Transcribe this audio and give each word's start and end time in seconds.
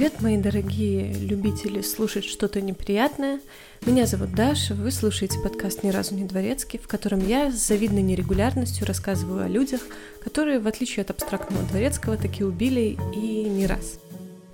Привет, 0.00 0.22
мои 0.22 0.38
дорогие 0.38 1.12
любители 1.12 1.82
слушать 1.82 2.24
что-то 2.24 2.62
неприятное. 2.62 3.38
Меня 3.84 4.06
зовут 4.06 4.32
Даша, 4.32 4.72
вы 4.72 4.92
слушаете 4.92 5.38
подкаст 5.40 5.82
«Ни 5.82 5.90
разу 5.90 6.14
не 6.14 6.24
дворецкий», 6.24 6.78
в 6.78 6.88
котором 6.88 7.20
я 7.28 7.52
с 7.52 7.56
завидной 7.56 8.00
нерегулярностью 8.00 8.86
рассказываю 8.86 9.44
о 9.44 9.48
людях, 9.48 9.82
которые, 10.24 10.58
в 10.58 10.66
отличие 10.66 11.02
от 11.02 11.10
абстрактного 11.10 11.66
дворецкого, 11.66 12.16
таки 12.16 12.42
убили 12.42 12.96
и 13.14 13.44
не 13.44 13.66
раз. 13.66 13.98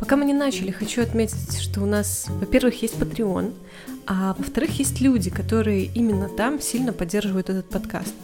Пока 0.00 0.16
мы 0.16 0.24
не 0.24 0.34
начали, 0.34 0.72
хочу 0.72 1.00
отметить, 1.00 1.60
что 1.60 1.80
у 1.80 1.86
нас, 1.86 2.26
во-первых, 2.28 2.82
есть 2.82 2.96
Patreon, 2.96 3.54
а 4.04 4.34
во-вторых, 4.36 4.76
есть 4.80 5.00
люди, 5.00 5.30
которые 5.30 5.84
именно 5.84 6.28
там 6.28 6.60
сильно 6.60 6.92
поддерживают 6.92 7.50
этот 7.50 7.68
подкаст. 7.68 8.14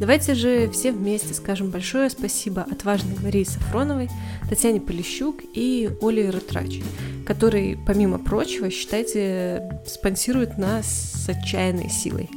Давайте 0.00 0.34
же 0.34 0.70
все 0.70 0.92
вместе 0.92 1.34
скажем 1.34 1.70
большое 1.70 2.08
спасибо 2.08 2.62
отважной 2.62 3.16
Марии 3.20 3.42
Сафроновой, 3.42 4.08
Татьяне 4.48 4.80
Полищук 4.80 5.40
и 5.54 5.90
Оле 6.00 6.30
Рутрач, 6.30 6.80
которые, 7.26 7.76
помимо 7.84 8.20
прочего, 8.20 8.70
считайте, 8.70 9.80
спонсируют 9.86 10.56
нас 10.56 10.86
с 10.86 11.28
отчаянной 11.28 11.90
силой. 11.90 12.30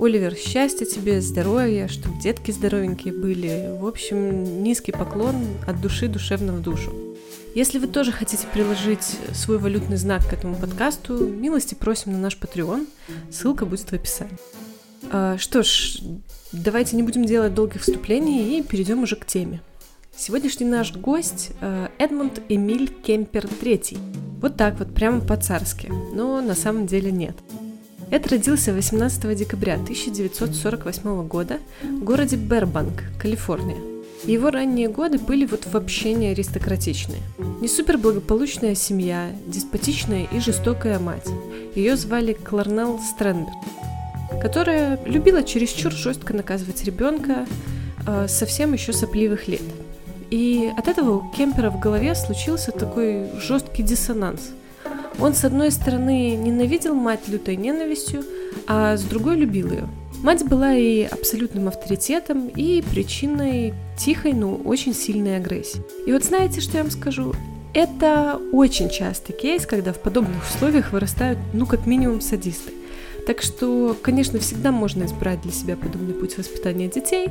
Оливер, 0.00 0.34
счастья 0.34 0.84
тебе, 0.84 1.20
здоровья, 1.20 1.86
чтобы 1.86 2.20
детки 2.20 2.50
здоровенькие 2.50 3.14
были. 3.14 3.76
В 3.78 3.86
общем, 3.86 4.62
низкий 4.62 4.92
поклон 4.92 5.36
от 5.68 5.80
души 5.80 6.08
душевно 6.08 6.54
в 6.54 6.62
душу. 6.62 6.90
Если 7.54 7.78
вы 7.78 7.86
тоже 7.86 8.10
хотите 8.10 8.46
приложить 8.52 9.16
свой 9.32 9.58
валютный 9.58 9.96
знак 9.96 10.26
к 10.28 10.32
этому 10.32 10.54
подкасту, 10.54 11.28
милости 11.28 11.74
просим 11.74 12.12
на 12.12 12.18
наш 12.18 12.36
Patreon, 12.36 12.88
ссылка 13.30 13.66
будет 13.66 13.90
в 13.90 13.92
описании. 13.92 14.38
А, 15.12 15.36
что 15.38 15.62
ж, 15.62 15.98
давайте 16.52 16.96
не 16.96 17.02
будем 17.02 17.24
делать 17.24 17.54
долгих 17.54 17.82
вступлений 17.82 18.58
и 18.58 18.62
перейдем 18.62 19.02
уже 19.02 19.16
к 19.16 19.26
теме. 19.26 19.60
Сегодняшний 20.16 20.66
наш 20.66 20.94
гость 20.94 21.50
э, 21.60 21.88
Эдмунд 21.98 22.40
Эмиль 22.48 22.88
Кемпер 22.88 23.46
III. 23.46 23.98
Вот 24.40 24.56
так 24.56 24.78
вот, 24.78 24.94
прямо 24.94 25.20
по-царски, 25.20 25.90
но 26.14 26.40
на 26.40 26.54
самом 26.54 26.86
деле 26.86 27.10
нет. 27.10 27.36
Эд 28.10 28.26
родился 28.28 28.72
18 28.72 29.36
декабря 29.36 29.74
1948 29.74 31.26
года 31.26 31.58
в 31.82 32.04
городе 32.04 32.36
Бербанк, 32.36 33.04
Калифорния. 33.20 33.78
Его 34.24 34.50
ранние 34.50 34.88
годы 34.88 35.18
были 35.18 35.46
вот 35.46 35.66
вообще 35.66 36.12
не 36.12 36.28
аристократичные. 36.28 37.22
Не 37.60 37.68
супер 37.68 37.98
благополучная 37.98 38.74
семья, 38.74 39.30
деспотичная 39.46 40.28
и 40.30 40.40
жестокая 40.40 40.98
мать. 40.98 41.28
Ее 41.74 41.96
звали 41.96 42.34
Кларнелл 42.34 43.00
Стрэнберг 43.00 43.56
которая 44.40 44.98
любила 45.04 45.42
чересчур 45.42 45.92
жестко 45.92 46.34
наказывать 46.34 46.84
ребенка 46.84 47.46
э, 48.06 48.26
совсем 48.28 48.72
еще 48.72 48.92
сопливых 48.92 49.48
лет. 49.48 49.62
И 50.30 50.70
от 50.76 50.88
этого 50.88 51.16
у 51.16 51.30
Кемпера 51.32 51.70
в 51.70 51.80
голове 51.80 52.14
случился 52.14 52.70
такой 52.70 53.28
жесткий 53.40 53.82
диссонанс. 53.82 54.50
Он, 55.18 55.34
с 55.34 55.44
одной 55.44 55.70
стороны, 55.70 56.36
ненавидел 56.36 56.94
мать 56.94 57.28
лютой 57.28 57.56
ненавистью, 57.56 58.24
а 58.66 58.96
с 58.96 59.02
другой 59.02 59.36
любил 59.36 59.70
ее. 59.70 59.88
Мать 60.22 60.44
была 60.46 60.74
и 60.74 61.02
абсолютным 61.02 61.68
авторитетом, 61.68 62.48
и 62.48 62.82
причиной 62.82 63.74
тихой, 63.98 64.34
но 64.34 64.54
очень 64.54 64.94
сильной 64.94 65.36
агрессии. 65.36 65.82
И 66.06 66.12
вот 66.12 66.24
знаете, 66.24 66.60
что 66.60 66.76
я 66.76 66.84
вам 66.84 66.92
скажу? 66.92 67.34
Это 67.72 68.40
очень 68.52 68.90
частый 68.90 69.34
кейс, 69.34 69.64
когда 69.66 69.92
в 69.92 69.98
подобных 69.98 70.42
условиях 70.48 70.92
вырастают, 70.92 71.38
ну, 71.52 71.66
как 71.66 71.86
минимум, 71.86 72.20
садисты. 72.20 72.72
Так 73.30 73.42
что, 73.42 73.96
конечно, 74.02 74.40
всегда 74.40 74.72
можно 74.72 75.04
избрать 75.04 75.40
для 75.42 75.52
себя 75.52 75.76
подобный 75.76 76.14
путь 76.14 76.36
воспитания 76.36 76.88
детей, 76.88 77.28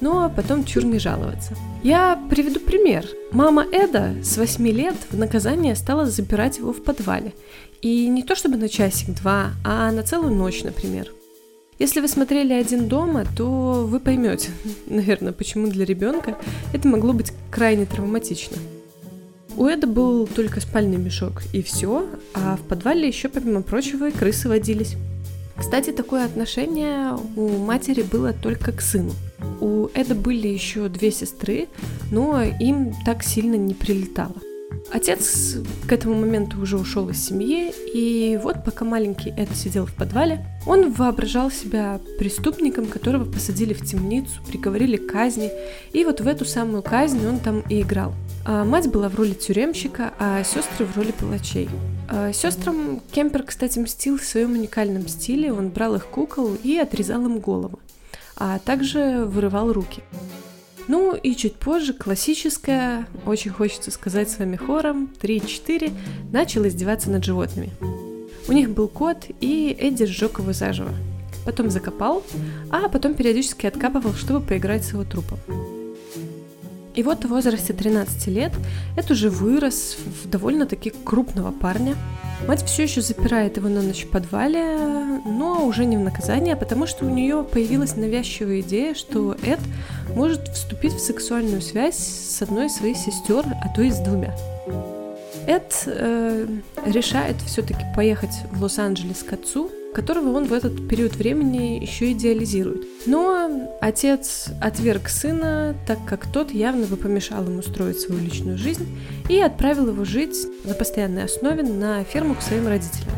но 0.00 0.32
потом 0.34 0.64
чур 0.64 0.86
не 0.86 0.98
жаловаться. 0.98 1.54
Я 1.82 2.18
приведу 2.30 2.58
пример. 2.58 3.04
Мама 3.32 3.66
Эда 3.70 4.14
с 4.24 4.38
8 4.38 4.66
лет 4.68 4.94
в 5.10 5.18
наказание 5.18 5.76
стала 5.76 6.06
запирать 6.06 6.56
его 6.56 6.72
в 6.72 6.82
подвале. 6.82 7.34
И 7.82 8.08
не 8.08 8.22
то 8.22 8.34
чтобы 8.34 8.56
на 8.56 8.70
часик-два, 8.70 9.50
а 9.62 9.92
на 9.92 10.02
целую 10.02 10.34
ночь, 10.34 10.64
например. 10.64 11.12
Если 11.78 12.00
вы 12.00 12.08
смотрели 12.08 12.54
один 12.54 12.88
дома, 12.88 13.26
то 13.36 13.84
вы 13.86 14.00
поймете, 14.00 14.48
наверное, 14.86 15.34
почему 15.34 15.66
для 15.66 15.84
ребенка 15.84 16.38
это 16.72 16.88
могло 16.88 17.12
быть 17.12 17.34
крайне 17.50 17.84
травматично. 17.84 18.56
У 19.58 19.66
Эда 19.66 19.86
был 19.86 20.26
только 20.26 20.62
спальный 20.62 20.96
мешок 20.96 21.42
и 21.52 21.60
все, 21.60 22.08
а 22.32 22.56
в 22.56 22.62
подвале 22.62 23.06
еще, 23.06 23.28
помимо 23.28 23.60
прочего, 23.60 24.08
и 24.08 24.12
крысы 24.12 24.48
водились. 24.48 24.96
Кстати, 25.56 25.90
такое 25.90 26.24
отношение 26.24 27.16
у 27.36 27.58
матери 27.58 28.02
было 28.02 28.32
только 28.32 28.72
к 28.72 28.80
сыну. 28.80 29.12
У 29.60 29.88
Эда 29.94 30.14
были 30.14 30.48
еще 30.48 30.88
две 30.88 31.10
сестры, 31.10 31.68
но 32.10 32.42
им 32.42 32.94
так 33.04 33.22
сильно 33.22 33.54
не 33.54 33.74
прилетало. 33.74 34.36
Отец 34.90 35.56
к 35.86 35.92
этому 35.92 36.14
моменту 36.14 36.60
уже 36.60 36.78
ушел 36.78 37.08
из 37.08 37.24
семьи, 37.24 37.72
и 37.94 38.38
вот 38.42 38.64
пока 38.64 38.84
маленький 38.84 39.30
Эд 39.30 39.54
сидел 39.54 39.86
в 39.86 39.94
подвале, 39.94 40.44
он 40.66 40.92
воображал 40.92 41.50
себя 41.50 42.00
преступником, 42.18 42.86
которого 42.86 43.24
посадили 43.24 43.72
в 43.72 43.84
темницу, 43.84 44.42
приговорили 44.46 44.96
к 44.96 45.10
казни, 45.10 45.50
и 45.92 46.04
вот 46.04 46.20
в 46.20 46.26
эту 46.26 46.44
самую 46.44 46.82
казнь 46.82 47.26
он 47.26 47.38
там 47.38 47.60
и 47.68 47.82
играл. 47.82 48.12
А 48.44 48.64
мать 48.64 48.90
была 48.90 49.08
в 49.08 49.14
роли 49.14 49.34
тюремщика, 49.34 50.12
а 50.18 50.42
сестры 50.42 50.84
в 50.84 50.96
роли 50.96 51.12
палачей. 51.12 51.68
А 52.08 52.32
сестрам 52.32 53.00
Кемпер, 53.12 53.44
кстати, 53.44 53.78
мстил 53.78 54.18
в 54.18 54.24
своем 54.24 54.52
уникальном 54.52 55.06
стиле, 55.06 55.52
он 55.52 55.68
брал 55.68 55.94
их 55.94 56.06
кукол 56.06 56.56
и 56.62 56.76
отрезал 56.76 57.24
им 57.26 57.38
голову, 57.38 57.78
а 58.36 58.58
также 58.58 59.24
вырывал 59.24 59.72
руки. 59.72 60.02
Ну 60.88 61.14
и 61.14 61.36
чуть 61.36 61.54
позже 61.54 61.92
классическая, 61.92 63.06
очень 63.24 63.52
хочется 63.52 63.92
сказать 63.92 64.28
с 64.28 64.38
вами 64.38 64.56
хором, 64.56 65.10
3-4, 65.22 65.92
начал 66.32 66.66
издеваться 66.66 67.10
над 67.10 67.24
животными. 67.24 67.70
У 68.48 68.52
них 68.52 68.70
был 68.70 68.88
кот, 68.88 69.26
и 69.40 69.76
Эдди 69.78 70.04
сжег 70.04 70.40
его 70.40 70.52
заживо. 70.52 70.90
Потом 71.46 71.70
закопал, 71.70 72.24
а 72.70 72.88
потом 72.88 73.14
периодически 73.14 73.66
откапывал, 73.66 74.14
чтобы 74.14 74.44
поиграть 74.44 74.84
с 74.84 74.90
его 74.90 75.04
трупом. 75.04 75.38
И 76.94 77.02
вот 77.02 77.24
в 77.24 77.28
возрасте 77.28 77.72
13 77.72 78.26
лет 78.28 78.52
Эд 78.96 79.10
уже 79.10 79.30
вырос 79.30 79.96
в 80.22 80.28
довольно-таки 80.28 80.92
крупного 81.04 81.50
парня. 81.50 81.94
Мать 82.46 82.64
все 82.64 82.82
еще 82.82 83.00
запирает 83.00 83.56
его 83.56 83.68
на 83.68 83.82
ночь 83.82 84.04
в 84.04 84.10
подвале, 84.10 84.76
но 85.24 85.64
уже 85.64 85.84
не 85.84 85.96
в 85.96 86.00
наказание, 86.00 86.56
потому 86.56 86.86
что 86.86 87.06
у 87.06 87.08
нее 87.08 87.44
появилась 87.44 87.96
навязчивая 87.96 88.60
идея, 88.60 88.94
что 88.94 89.36
Эд 89.42 89.60
может 90.14 90.48
вступить 90.48 90.92
в 90.92 91.00
сексуальную 91.00 91.62
связь 91.62 91.96
с 91.96 92.42
одной 92.42 92.66
из 92.66 92.76
своих 92.76 92.96
сестер, 92.96 93.44
а 93.62 93.68
то 93.74 93.82
и 93.82 93.90
с 93.90 93.98
двумя. 93.98 94.34
Эд 95.46 95.84
э, 95.86 96.46
решает 96.84 97.36
все-таки 97.46 97.84
поехать 97.96 98.34
в 98.50 98.62
Лос-Анджелес 98.62 99.22
к 99.22 99.32
отцу, 99.32 99.70
которого 99.92 100.36
он 100.36 100.46
в 100.46 100.52
этот 100.52 100.88
период 100.88 101.16
времени 101.16 101.78
еще 101.80 102.12
идеализирует. 102.12 102.84
Но 103.06 103.76
отец 103.80 104.48
отверг 104.60 105.08
сына, 105.08 105.74
так 105.86 105.98
как 106.06 106.30
тот 106.30 106.50
явно 106.52 106.86
бы 106.86 106.96
помешал 106.96 107.44
ему 107.44 107.62
строить 107.62 108.00
свою 108.00 108.20
личную 108.22 108.58
жизнь 108.58 108.86
и 109.28 109.38
отправил 109.38 109.88
его 109.88 110.04
жить 110.04 110.36
на 110.64 110.74
постоянной 110.74 111.24
основе 111.24 111.62
на 111.62 112.04
ферму 112.04 112.34
к 112.34 112.42
своим 112.42 112.66
родителям. 112.66 113.12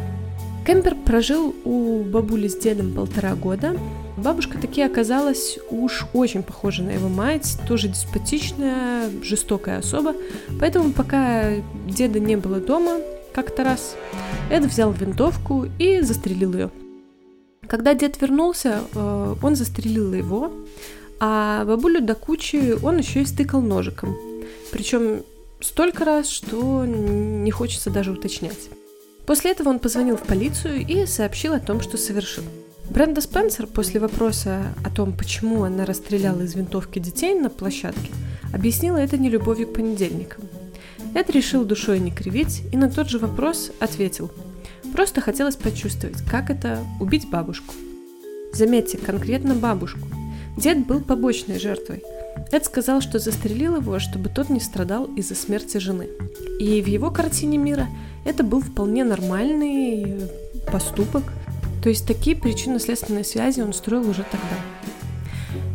Кемпер 0.67 0.95
прожил 0.95 1.55
у 1.65 2.03
бабули 2.05 2.49
с 2.49 2.57
дедом 2.57 2.95
полтора 2.95 3.35
года. 3.35 3.77
Бабушка 4.17 4.57
таки 4.57 4.81
оказалась 4.81 5.59
уж 5.71 6.07
очень 6.15 6.43
похожа 6.43 6.83
на 6.83 6.91
его 6.91 7.09
мать, 7.09 7.59
тоже 7.69 7.89
деспотичная, 7.89 9.11
жестокая 9.23 9.81
особа. 9.81 10.15
Поэтому 10.59 10.93
пока 10.93 11.51
деда 11.87 12.19
не 12.19 12.37
было 12.37 12.61
дома, 12.61 12.99
как-то 13.35 13.65
раз 13.65 13.97
Эд 14.51 14.65
взял 14.65 14.93
винтовку 14.93 15.67
и 15.79 16.01
застрелил 16.01 16.53
ее. 16.55 16.71
Когда 17.67 17.95
дед 17.95 18.21
вернулся, 18.21 18.83
э, 18.95 19.35
он 19.43 19.57
застрелил 19.57 20.13
его, 20.15 20.53
а 21.19 21.65
бабулю 21.65 22.01
до 22.01 22.15
кучи 22.15 22.77
он 22.83 22.99
еще 22.99 23.23
и 23.23 23.27
стыкал 23.27 23.61
ножиком. 23.61 24.17
Причем 24.71 25.23
столько 25.61 26.05
раз, 26.05 26.29
что 26.29 26.85
не 26.85 27.51
хочется 27.51 27.91
даже 27.91 28.13
уточнять. 28.13 28.69
После 29.27 29.53
этого 29.53 29.71
он 29.71 29.79
позвонил 29.79 30.17
в 30.17 30.23
полицию 30.23 30.87
и 30.87 31.07
сообщил 31.07 31.55
о 31.55 31.61
том, 31.61 31.81
что 31.81 31.97
совершил. 31.97 32.45
Бренда 32.91 33.23
Спенсер 33.23 33.67
после 33.67 33.99
вопроса 33.99 34.63
о 34.85 34.91
том, 34.91 35.17
почему 35.17 35.65
она 35.65 35.87
расстреляла 35.87 36.43
из 36.43 36.55
винтовки 36.55 36.99
детей 36.99 37.35
на 37.35 37.49
площадке, 37.49 38.11
объяснила 38.53 38.99
это 38.99 39.17
нелюбовью 39.17 39.67
к 39.67 39.73
понедельникам. 39.73 40.45
Эд 41.15 41.31
решил 41.31 41.65
душой 41.65 42.01
не 42.01 42.11
кривить 42.11 42.63
и 42.73 42.77
на 42.77 42.91
тот 42.91 43.09
же 43.09 43.19
вопрос 43.19 43.71
ответил. 43.79 44.31
Просто 44.93 45.21
хотелось 45.21 45.57
почувствовать, 45.57 46.23
как 46.29 46.51
это 46.51 46.81
убить 47.01 47.31
бабушку. 47.31 47.75
Заметьте, 48.53 48.99
конкретно 48.99 49.55
бабушку. 49.55 50.07
Дед 50.57 50.87
был 50.87 51.01
побочной 51.01 51.59
жертвой. 51.59 52.03
Эд 52.53 52.65
сказал, 52.65 53.01
что 53.01 53.19
застрелил 53.19 53.77
его, 53.77 53.99
чтобы 53.99 54.29
тот 54.29 54.51
не 54.51 54.61
страдал 54.61 55.05
из-за 55.17 55.35
смерти 55.35 55.79
жены. 55.79 56.09
И 56.61 56.83
в 56.83 56.87
его 56.87 57.11
картине 57.11 57.59
мира 57.59 57.89
это 58.25 58.43
был 58.43 58.61
вполне 58.61 59.05
нормальный 59.05 60.21
поступок. 60.71 61.25
То 61.83 61.89
есть 61.89 62.07
такие 62.07 62.37
причинно-следственные 62.37 63.25
связи 63.25 63.61
он 63.61 63.73
строил 63.73 64.09
уже 64.09 64.25
тогда. 64.31 64.94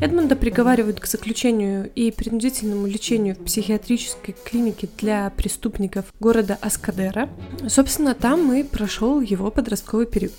Эдмунда 0.01 0.38
приговаривают 0.38 1.01
к 1.01 1.06
заключению 1.07 1.92
и 1.94 2.10
принудительному 2.12 2.88
лечению 2.88 3.36
в 3.36 3.44
психиатрической 3.44 4.34
клинике 4.46 4.88
для 4.98 5.30
преступников 5.31 6.06
города 6.22 6.57
Аскадера. 6.62 7.30
Собственно, 7.68 8.16
там 8.16 8.54
и 8.54 8.63
прошел 8.63 9.19
его 9.19 9.51
подростковый 9.51 10.06
период. 10.06 10.31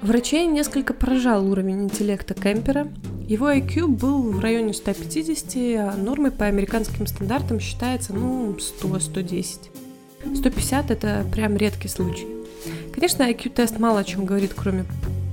Врачей 0.00 0.46
несколько 0.46 0.92
поражал 0.92 1.48
уровень 1.48 1.84
интеллекта 1.84 2.34
Кемпера. 2.34 2.88
Его 3.28 3.48
IQ 3.48 3.86
был 3.86 4.32
в 4.32 4.40
районе 4.40 4.74
150, 4.74 5.54
а 5.78 5.96
нормой 5.96 6.32
по 6.32 6.46
американским 6.46 7.06
стандартам 7.06 7.60
считается, 7.60 8.12
ну, 8.12 8.56
100-110. 8.82 9.70
150– 10.34 10.90
это 10.90 11.24
прям 11.32 11.56
редкий 11.56 11.86
случай. 11.86 12.26
Конечно, 12.92 13.22
IQ-тест 13.22 13.78
мало 13.78 14.00
о 14.00 14.04
чем 14.04 14.24
говорит, 14.24 14.52
кроме 14.56 14.84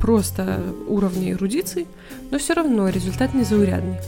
просто 0.10 0.64
уровня 0.88 1.34
эрудиции, 1.34 1.86
но 2.32 2.40
все 2.40 2.56
равно 2.56 2.90
результат 2.90 3.36
незаурядный. 3.36 4.00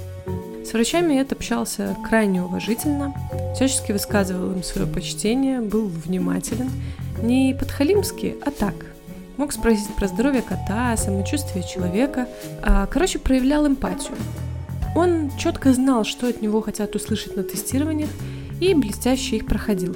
С 0.66 0.74
врачами 0.74 1.22
Эд 1.22 1.32
общался 1.32 1.96
крайне 2.10 2.42
уважительно, 2.42 3.14
всячески 3.54 3.92
высказывал 3.92 4.54
им 4.54 4.64
свое 4.64 4.88
почтение, 4.88 5.62
был 5.62 5.86
внимателен, 5.86 6.72
не 7.22 7.54
подхалимски, 7.54 8.36
а 8.44 8.50
так. 8.50 8.74
Мог 9.38 9.54
спросить 9.54 9.94
про 9.96 10.08
здоровье 10.08 10.42
кота, 10.42 10.98
самочувствие 10.98 11.64
человека, 11.64 12.28
а, 12.64 12.88
короче, 12.88 13.20
проявлял 13.20 13.68
эмпатию. 13.68 14.18
Он 14.96 15.30
четко 15.38 15.72
знал, 15.72 16.04
что 16.04 16.28
от 16.28 16.42
него 16.42 16.62
хотят 16.62 16.96
услышать 16.96 17.36
на 17.38 17.44
тестированиях, 17.44 18.10
и 18.60 18.74
блестяще 18.74 19.36
их 19.36 19.46
проходил. 19.46 19.96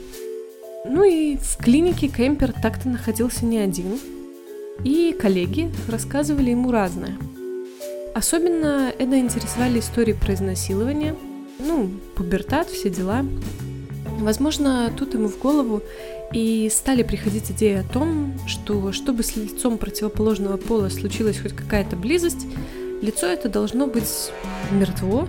Ну 0.86 1.04
и 1.04 1.38
в 1.38 1.58
клинике 1.58 2.10
Кемпер 2.10 2.54
так-то 2.62 2.90
находился 2.90 3.44
не 3.44 3.58
один, 3.58 3.98
и 4.84 5.16
коллеги 5.20 5.72
рассказывали 5.88 6.52
ему 6.52 6.72
разное. 6.72 7.18
Особенно 8.14 8.94
Эда 8.98 9.20
интересовали 9.20 9.80
истории 9.80 10.14
про 10.14 10.34
изнасилование, 10.34 11.16
ну, 11.60 11.90
пубертат, 12.16 12.70
все 12.70 12.90
дела. 12.90 13.26
Возможно, 14.20 14.92
тут 14.96 15.14
ему 15.14 15.28
в 15.28 15.38
голову 15.40 15.82
и 16.32 16.70
стали 16.72 17.04
приходить 17.04 17.52
идеи 17.52 17.76
о 17.76 17.84
том, 17.84 18.34
что 18.48 18.92
чтобы 18.92 19.24
с 19.24 19.36
лицом 19.36 19.78
противоположного 19.78 20.58
пола 20.58 20.90
случилась 20.90 21.40
хоть 21.40 21.54
какая-то 21.54 21.96
близость, 21.96 22.46
лицо 23.02 23.28
это 23.28 23.50
должно 23.50 23.88
быть 23.88 24.32
мертво, 24.72 25.28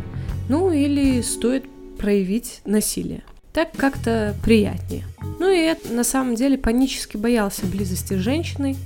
ну 0.48 0.70
или 0.70 1.20
стоит 1.22 1.64
проявить 1.98 2.60
насилие. 2.64 3.24
Так 3.52 3.72
как-то 3.76 4.34
приятнее. 4.44 5.04
Ну 5.38 5.50
и 5.50 5.58
Эд 5.58 5.90
на 5.90 6.04
самом 6.04 6.34
деле 6.34 6.58
панически 6.58 7.16
боялся 7.16 7.66
близости 7.66 8.14
с 8.14 8.18
женщиной, 8.18 8.76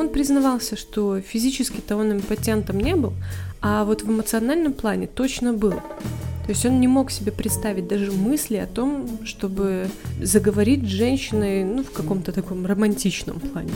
он 0.00 0.08
признавался, 0.08 0.76
что 0.76 1.20
физически-то 1.20 1.96
он 1.96 2.12
импотентом 2.12 2.80
не 2.80 2.96
был, 2.96 3.12
а 3.60 3.84
вот 3.84 4.02
в 4.02 4.10
эмоциональном 4.10 4.72
плане 4.72 5.06
точно 5.06 5.52
был. 5.52 5.72
То 5.72 6.48
есть 6.52 6.66
он 6.66 6.80
не 6.80 6.88
мог 6.88 7.10
себе 7.10 7.30
представить 7.30 7.86
даже 7.86 8.10
мысли 8.10 8.56
о 8.56 8.66
том, 8.66 9.20
чтобы 9.24 9.88
заговорить 10.20 10.82
с 10.82 10.88
женщиной 10.88 11.64
ну, 11.64 11.84
в 11.84 11.92
каком-то 11.92 12.32
таком 12.32 12.66
романтичном 12.66 13.38
плане. 13.38 13.72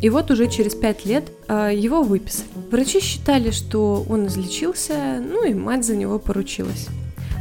И 0.00 0.10
вот 0.10 0.30
уже 0.30 0.48
через 0.48 0.74
пять 0.74 1.04
лет 1.04 1.30
э, 1.48 1.72
его 1.74 2.02
выписали. 2.02 2.48
Врачи 2.70 3.00
считали, 3.00 3.50
что 3.50 4.04
он 4.08 4.26
излечился, 4.26 5.20
ну 5.20 5.44
и 5.44 5.54
мать 5.54 5.84
за 5.84 5.96
него 5.96 6.18
поручилась. 6.18 6.88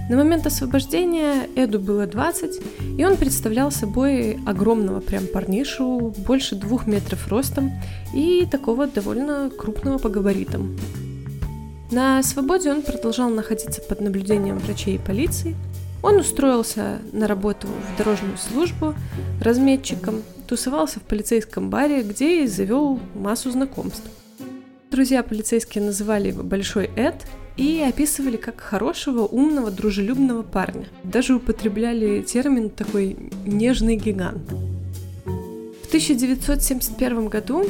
На 0.09 0.15
момент 0.15 0.48
освобождения 0.48 1.50
Эду 1.57 1.80
было 1.80 2.07
20, 2.07 2.62
и 2.98 3.06
он 3.06 3.18
представлял 3.18 3.71
собой 3.71 4.39
огромного 4.45 5.01
прям 5.01 5.27
парнишу, 5.27 6.13
больше 6.25 6.56
двух 6.56 6.88
метров 6.88 7.27
ростом 7.27 7.71
и 8.13 8.48
такого 8.50 8.88
довольно 8.88 9.50
крупного 9.50 9.98
по 9.98 10.07
габаритам. 10.07 10.77
На 11.92 12.24
свободе 12.24 12.71
он 12.71 12.83
продолжал 12.83 13.30
находиться 13.30 13.81
под 13.81 14.00
наблюдением 14.00 14.59
врачей 14.59 14.95
и 14.95 14.98
полиции. 14.98 15.56
Он 16.01 16.18
устроился 16.18 17.00
на 17.12 17.27
работу 17.27 17.68
в 17.68 17.98
дорожную 17.98 18.38
службу 18.38 18.94
разметчиком, 19.42 20.21
тусовался 20.48 21.01
в 21.01 21.04
полицейском 21.04 21.69
баре, 21.69 22.04
где 22.04 22.44
и 22.44 22.48
завел 22.48 22.98
массу 23.13 23.51
знакомств. 23.51 24.09
Друзья 24.89 25.21
полицейские 25.21 25.83
называли 25.83 26.30
его 26.30 26.44
Большой 26.44 26.89
Эд, 26.95 27.25
и 27.57 27.81
описывали 27.81 28.38
как 28.38 28.62
хорошего, 28.62 29.21
умного, 29.25 29.71
дружелюбного 29.71 30.44
парня. 30.44 30.86
Даже 31.04 31.36
употребляли 31.36 32.21
термин 32.21 32.69
такой 32.69 33.18
«нежный 33.45 33.95
гигант». 33.95 34.50
В 35.25 35.88
1971 35.88 37.27
году, 37.27 37.65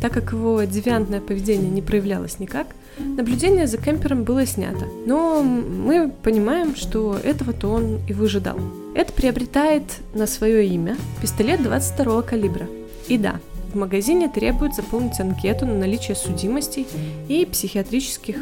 так 0.00 0.12
как 0.12 0.32
его 0.32 0.62
девиантное 0.62 1.20
поведение 1.20 1.70
не 1.70 1.82
проявлялось 1.82 2.38
никак, 2.38 2.68
наблюдение 2.98 3.66
за 3.66 3.76
кемпером 3.76 4.24
было 4.24 4.46
снято. 4.46 4.86
Но 5.04 5.42
мы 5.42 6.10
понимаем, 6.22 6.74
что 6.76 7.18
этого-то 7.22 7.68
он 7.68 8.00
и 8.08 8.12
выжидал. 8.12 8.58
Это 8.94 9.12
приобретает 9.12 9.82
на 10.14 10.26
свое 10.26 10.66
имя 10.66 10.96
пистолет 11.20 11.62
22 11.62 12.22
калибра. 12.22 12.66
И 13.08 13.18
да, 13.18 13.40
в 13.72 13.76
магазине 13.76 14.28
требуют 14.28 14.74
заполнить 14.74 15.20
анкету 15.20 15.66
на 15.66 15.74
наличие 15.74 16.16
судимостей 16.16 16.86
и 17.28 17.44
психиатрических 17.44 18.36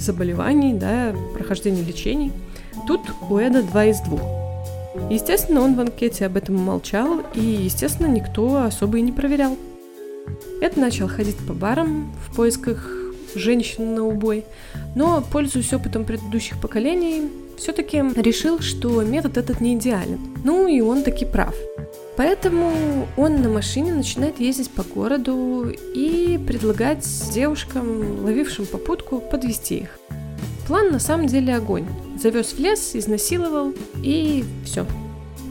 заболеваний, 0.00 0.74
да, 0.74 1.14
прохождения 1.34 1.82
лечений. 1.82 2.32
Тут 2.86 3.00
у 3.28 3.38
Эда 3.38 3.62
два 3.62 3.86
из 3.86 4.00
двух. 4.00 4.20
Естественно, 5.08 5.60
он 5.62 5.74
в 5.74 5.80
анкете 5.80 6.26
об 6.26 6.36
этом 6.36 6.56
молчал, 6.56 7.20
и, 7.34 7.40
естественно, 7.40 8.06
никто 8.06 8.64
особо 8.64 8.98
и 8.98 9.02
не 9.02 9.12
проверял. 9.12 9.56
Эд 10.60 10.76
начал 10.76 11.08
ходить 11.08 11.38
по 11.46 11.52
барам 11.52 12.12
в 12.26 12.34
поисках 12.34 12.88
женщин 13.34 13.94
на 13.94 14.04
убой, 14.06 14.44
но, 14.94 15.22
пользуясь 15.32 15.72
опытом 15.72 16.04
предыдущих 16.04 16.60
поколений, 16.60 17.30
все-таки 17.56 17.98
решил, 18.16 18.60
что 18.60 19.02
метод 19.02 19.36
этот 19.36 19.60
не 19.60 19.74
идеален. 19.74 20.18
Ну 20.44 20.66
и 20.66 20.80
он 20.80 21.02
таки 21.02 21.24
прав. 21.24 21.54
Поэтому 22.20 23.08
он 23.16 23.40
на 23.40 23.48
машине 23.48 23.94
начинает 23.94 24.40
ездить 24.40 24.68
по 24.68 24.82
городу 24.82 25.70
и 25.70 26.38
предлагать 26.46 27.08
девушкам, 27.32 28.22
ловившим 28.22 28.66
попутку, 28.66 29.20
подвести 29.20 29.78
их. 29.78 29.98
План 30.66 30.92
на 30.92 30.98
самом 30.98 31.28
деле 31.28 31.56
огонь. 31.56 31.86
Завез 32.22 32.52
в 32.52 32.58
лес, 32.58 32.90
изнасиловал 32.92 33.72
и 34.02 34.44
все. 34.66 34.86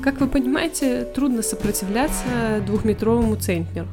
Как 0.04 0.20
вы 0.20 0.28
понимаете, 0.28 1.06
трудно 1.06 1.42
сопротивляться 1.42 2.62
двухметровому 2.68 3.36
центнеру. 3.36 3.88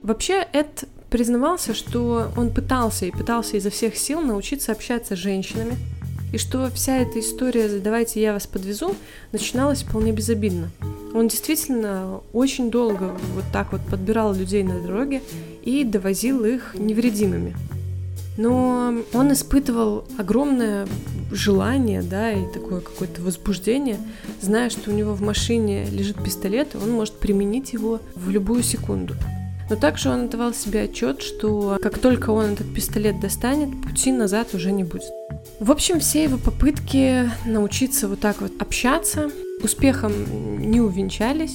Вообще, 0.00 0.48
Эд 0.54 0.84
признавался, 1.10 1.74
что 1.74 2.32
он 2.38 2.50
пытался 2.50 3.04
и 3.04 3.10
пытался 3.10 3.58
изо 3.58 3.68
всех 3.68 3.94
сил 3.94 4.22
научиться 4.22 4.72
общаться 4.72 5.16
с 5.16 5.18
женщинами, 5.18 5.76
и 6.32 6.38
что 6.38 6.70
вся 6.70 6.96
эта 6.96 7.20
история 7.20 7.68
«давайте 7.78 8.22
я 8.22 8.32
вас 8.32 8.46
подвезу» 8.46 8.94
начиналась 9.32 9.82
вполне 9.82 10.12
безобидно. 10.12 10.70
Он 11.14 11.28
действительно 11.28 12.20
очень 12.32 12.70
долго 12.70 13.16
вот 13.34 13.44
так 13.52 13.72
вот 13.72 13.80
подбирал 13.82 14.34
людей 14.34 14.62
на 14.62 14.80
дороге 14.80 15.22
и 15.62 15.84
довозил 15.84 16.44
их 16.44 16.74
невредимыми. 16.74 17.56
Но 18.36 18.94
он 19.12 19.32
испытывал 19.32 20.04
огромное 20.16 20.86
желание, 21.32 22.02
да, 22.02 22.32
и 22.32 22.46
такое 22.52 22.80
какое-то 22.80 23.20
возбуждение, 23.20 23.98
зная, 24.40 24.70
что 24.70 24.90
у 24.90 24.94
него 24.94 25.12
в 25.14 25.20
машине 25.20 25.86
лежит 25.86 26.22
пистолет, 26.22 26.74
и 26.74 26.78
он 26.78 26.92
может 26.92 27.14
применить 27.14 27.72
его 27.72 28.00
в 28.14 28.30
любую 28.30 28.62
секунду. 28.62 29.14
Но 29.68 29.76
также 29.76 30.08
он 30.08 30.26
отдавал 30.26 30.54
себе 30.54 30.82
отчет, 30.82 31.20
что 31.20 31.78
как 31.82 31.98
только 31.98 32.30
он 32.30 32.52
этот 32.52 32.72
пистолет 32.72 33.20
достанет, 33.20 33.70
пути 33.82 34.12
назад 34.12 34.54
уже 34.54 34.70
не 34.72 34.84
будет. 34.84 35.10
В 35.60 35.70
общем, 35.70 36.00
все 36.00 36.22
его 36.22 36.38
попытки 36.38 37.30
научиться 37.44 38.08
вот 38.08 38.20
так 38.20 38.40
вот 38.40 38.52
общаться 38.60 39.30
успехом 39.62 40.12
не 40.70 40.80
увенчались, 40.80 41.54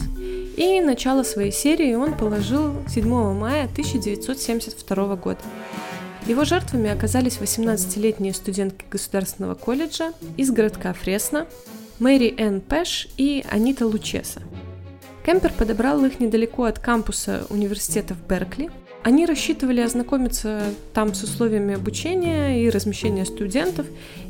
и 0.57 0.81
начало 0.81 1.23
своей 1.23 1.51
серии 1.51 1.95
он 1.95 2.15
положил 2.17 2.73
7 2.87 3.33
мая 3.33 3.65
1972 3.65 5.15
года. 5.15 5.39
Его 6.25 6.45
жертвами 6.45 6.89
оказались 6.89 7.37
18-летние 7.37 8.33
студентки 8.33 8.85
Государственного 8.89 9.55
колледжа 9.55 10.13
из 10.37 10.51
городка 10.51 10.93
Фресно, 10.93 11.47
Мэри 11.99 12.33
Энн 12.37 12.61
Пэш 12.61 13.09
и 13.17 13.43
Анита 13.49 13.85
Лучеса. 13.85 14.41
Кемпер 15.25 15.51
подобрал 15.53 16.03
их 16.05 16.19
недалеко 16.19 16.63
от 16.63 16.79
кампуса 16.79 17.45
университета 17.49 18.13
в 18.13 18.25
Беркли. 18.27 18.69
Они 19.03 19.25
рассчитывали 19.25 19.81
ознакомиться 19.81 20.63
там 20.93 21.13
с 21.13 21.23
условиями 21.23 21.75
обучения 21.75 22.63
и 22.63 22.69
размещения 22.69 23.25
студентов 23.25 23.85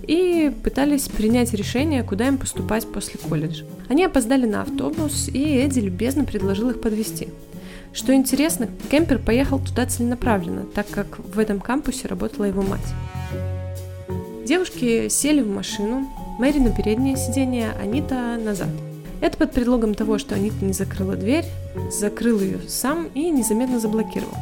и 0.07 0.51
пытались 0.63 1.07
принять 1.07 1.53
решение, 1.53 2.03
куда 2.03 2.27
им 2.27 2.37
поступать 2.37 2.91
после 2.91 3.19
колледжа. 3.19 3.65
Они 3.87 4.03
опоздали 4.03 4.47
на 4.47 4.63
автобус, 4.63 5.29
и 5.31 5.57
Эдди 5.57 5.79
любезно 5.79 6.25
предложил 6.25 6.71
их 6.71 6.81
подвести. 6.81 7.29
Что 7.93 8.15
интересно, 8.15 8.67
Кемпер 8.89 9.19
поехал 9.19 9.59
туда 9.59 9.85
целенаправленно, 9.85 10.65
так 10.73 10.87
как 10.89 11.19
в 11.19 11.37
этом 11.37 11.59
кампусе 11.59 12.07
работала 12.07 12.45
его 12.45 12.63
мать. 12.63 12.81
Девушки 14.43 15.07
сели 15.09 15.41
в 15.41 15.47
машину, 15.47 16.09
Мэри 16.39 16.57
на 16.57 16.71
переднее 16.71 17.15
сиденье, 17.15 17.73
Анита 17.79 18.39
назад– 18.43 18.69
это 19.23 19.37
под 19.37 19.53
предлогом 19.53 19.95
того, 19.95 20.17
что 20.17 20.35
Анита 20.35 20.65
не 20.65 20.73
закрыла 20.73 21.15
дверь, 21.15 21.45
закрыл 21.89 22.41
ее 22.41 22.59
сам 22.67 23.07
и 23.13 23.29
незаметно 23.29 23.79
заблокировал. 23.79 24.33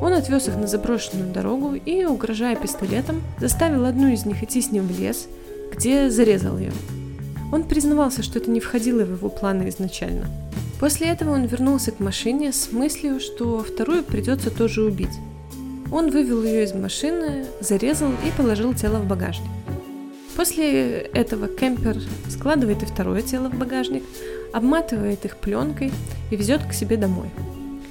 Он 0.00 0.12
отвез 0.14 0.48
их 0.48 0.56
на 0.56 0.66
заброшенную 0.66 1.32
дорогу 1.32 1.74
и, 1.74 2.04
угрожая 2.04 2.56
пистолетом, 2.56 3.22
заставил 3.38 3.84
одну 3.84 4.08
из 4.08 4.24
них 4.24 4.42
идти 4.42 4.62
с 4.62 4.70
ним 4.70 4.86
в 4.86 4.98
лес, 4.98 5.28
где 5.72 6.10
зарезал 6.10 6.58
ее. 6.58 6.72
Он 7.52 7.64
признавался, 7.64 8.22
что 8.22 8.38
это 8.38 8.50
не 8.50 8.60
входило 8.60 9.04
в 9.04 9.12
его 9.12 9.28
планы 9.28 9.68
изначально. 9.68 10.26
После 10.78 11.08
этого 11.08 11.32
он 11.32 11.44
вернулся 11.44 11.92
к 11.92 12.00
машине 12.00 12.52
с 12.52 12.72
мыслью, 12.72 13.20
что 13.20 13.62
вторую 13.62 14.02
придется 14.02 14.50
тоже 14.50 14.82
убить. 14.82 15.18
Он 15.92 16.10
вывел 16.10 16.42
ее 16.42 16.64
из 16.64 16.72
машины, 16.72 17.44
зарезал 17.60 18.10
и 18.24 18.30
положил 18.36 18.72
тело 18.72 18.98
в 18.98 19.06
багажник. 19.06 19.50
После 20.36 21.00
этого 21.12 21.48
кемпер 21.48 21.98
складывает 22.30 22.82
и 22.82 22.86
второе 22.86 23.20
тело 23.20 23.50
в 23.50 23.58
багажник, 23.58 24.04
обматывает 24.54 25.24
их 25.24 25.36
пленкой 25.36 25.92
и 26.30 26.36
везет 26.36 26.62
к 26.64 26.72
себе 26.72 26.96
домой. 26.96 27.28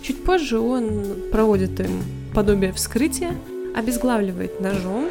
Чуть 0.02 0.24
позже 0.24 0.60
он 0.60 1.16
проводит 1.32 1.80
им 1.80 2.04
подобие 2.34 2.72
вскрытия, 2.72 3.36
обезглавливает 3.76 4.60
ножом, 4.62 5.10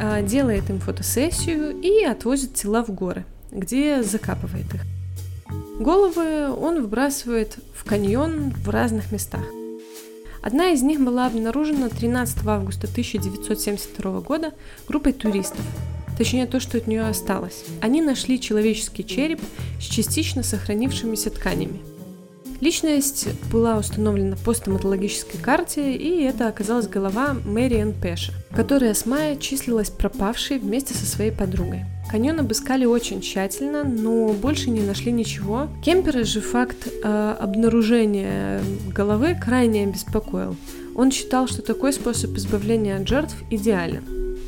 а, 0.00 0.22
делает 0.22 0.68
им 0.70 0.80
фотосессию 0.80 1.78
и 1.80 2.04
отвозит 2.04 2.54
тела 2.54 2.84
в 2.84 2.90
горы, 2.90 3.24
где 3.50 4.02
закапывает 4.02 4.66
их. 4.74 4.82
Головы 5.78 6.50
он 6.50 6.80
выбрасывает 6.80 7.58
в 7.74 7.84
каньон 7.84 8.50
в 8.50 8.68
разных 8.68 9.10
местах. 9.12 9.44
Одна 10.40 10.70
из 10.70 10.82
них 10.82 11.00
была 11.00 11.26
обнаружена 11.26 11.88
13 11.88 12.46
августа 12.46 12.86
1972 12.86 14.20
года 14.20 14.52
группой 14.86 15.12
туристов, 15.12 15.64
точнее 16.18 16.46
то, 16.46 16.60
что 16.60 16.76
от 16.76 16.86
нее 16.86 17.06
осталось. 17.06 17.64
Они 17.80 18.02
нашли 18.02 18.38
человеческий 18.38 19.04
череп 19.04 19.40
с 19.80 19.84
частично 19.84 20.42
сохранившимися 20.42 21.30
тканями. 21.30 21.93
Личность 22.64 23.28
была 23.52 23.76
установлена 23.76 24.36
по 24.42 24.54
стоматологической 24.54 25.38
карте, 25.38 25.92
и 25.92 26.22
это 26.22 26.48
оказалась 26.48 26.88
голова 26.88 27.36
Мэриэн 27.44 27.92
Пэша, 27.92 28.32
которая 28.56 28.94
с 28.94 29.04
мая 29.04 29.36
числилась 29.36 29.90
пропавшей 29.90 30.56
вместе 30.56 30.94
со 30.94 31.04
своей 31.04 31.30
подругой. 31.30 31.84
Каньон 32.10 32.40
обыскали 32.40 32.86
очень 32.86 33.20
тщательно, 33.20 33.84
но 33.84 34.28
больше 34.28 34.70
не 34.70 34.80
нашли 34.80 35.12
ничего. 35.12 35.68
Кемпера 35.84 36.24
же 36.24 36.40
факт 36.40 36.88
э, 36.88 37.36
обнаружения 37.38 38.62
головы 38.94 39.38
крайне 39.38 39.82
обеспокоил. 39.84 40.56
Он 40.94 41.10
считал, 41.10 41.46
что 41.46 41.60
такой 41.60 41.92
способ 41.92 42.30
избавления 42.38 42.96
от 42.96 43.06
жертв 43.06 43.36
идеален. 43.50 44.38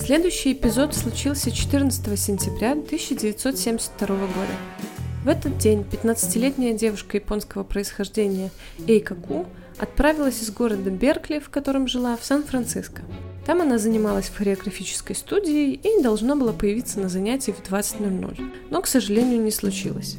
Следующий 0.00 0.54
эпизод 0.54 0.96
случился 0.96 1.52
14 1.52 2.18
сентября 2.18 2.72
1972 2.72 4.16
года. 4.16 4.99
В 5.22 5.28
этот 5.28 5.58
день 5.58 5.80
15-летняя 5.80 6.72
девушка 6.72 7.18
японского 7.18 7.62
происхождения 7.62 8.50
Эйка 8.86 9.14
Ку 9.14 9.44
отправилась 9.78 10.42
из 10.42 10.50
города 10.50 10.88
Беркли, 10.88 11.40
в 11.40 11.50
котором 11.50 11.88
жила, 11.88 12.16
в 12.16 12.24
Сан-Франциско. 12.24 13.02
Там 13.44 13.60
она 13.60 13.76
занималась 13.76 14.28
в 14.28 14.38
хореографической 14.38 15.14
студии 15.14 15.74
и 15.74 16.02
должна 16.02 16.36
была 16.36 16.54
появиться 16.54 17.00
на 17.00 17.10
занятии 17.10 17.50
в 17.50 17.62
20.00, 17.70 18.50
но, 18.70 18.80
к 18.80 18.86
сожалению, 18.86 19.42
не 19.42 19.50
случилось. 19.50 20.16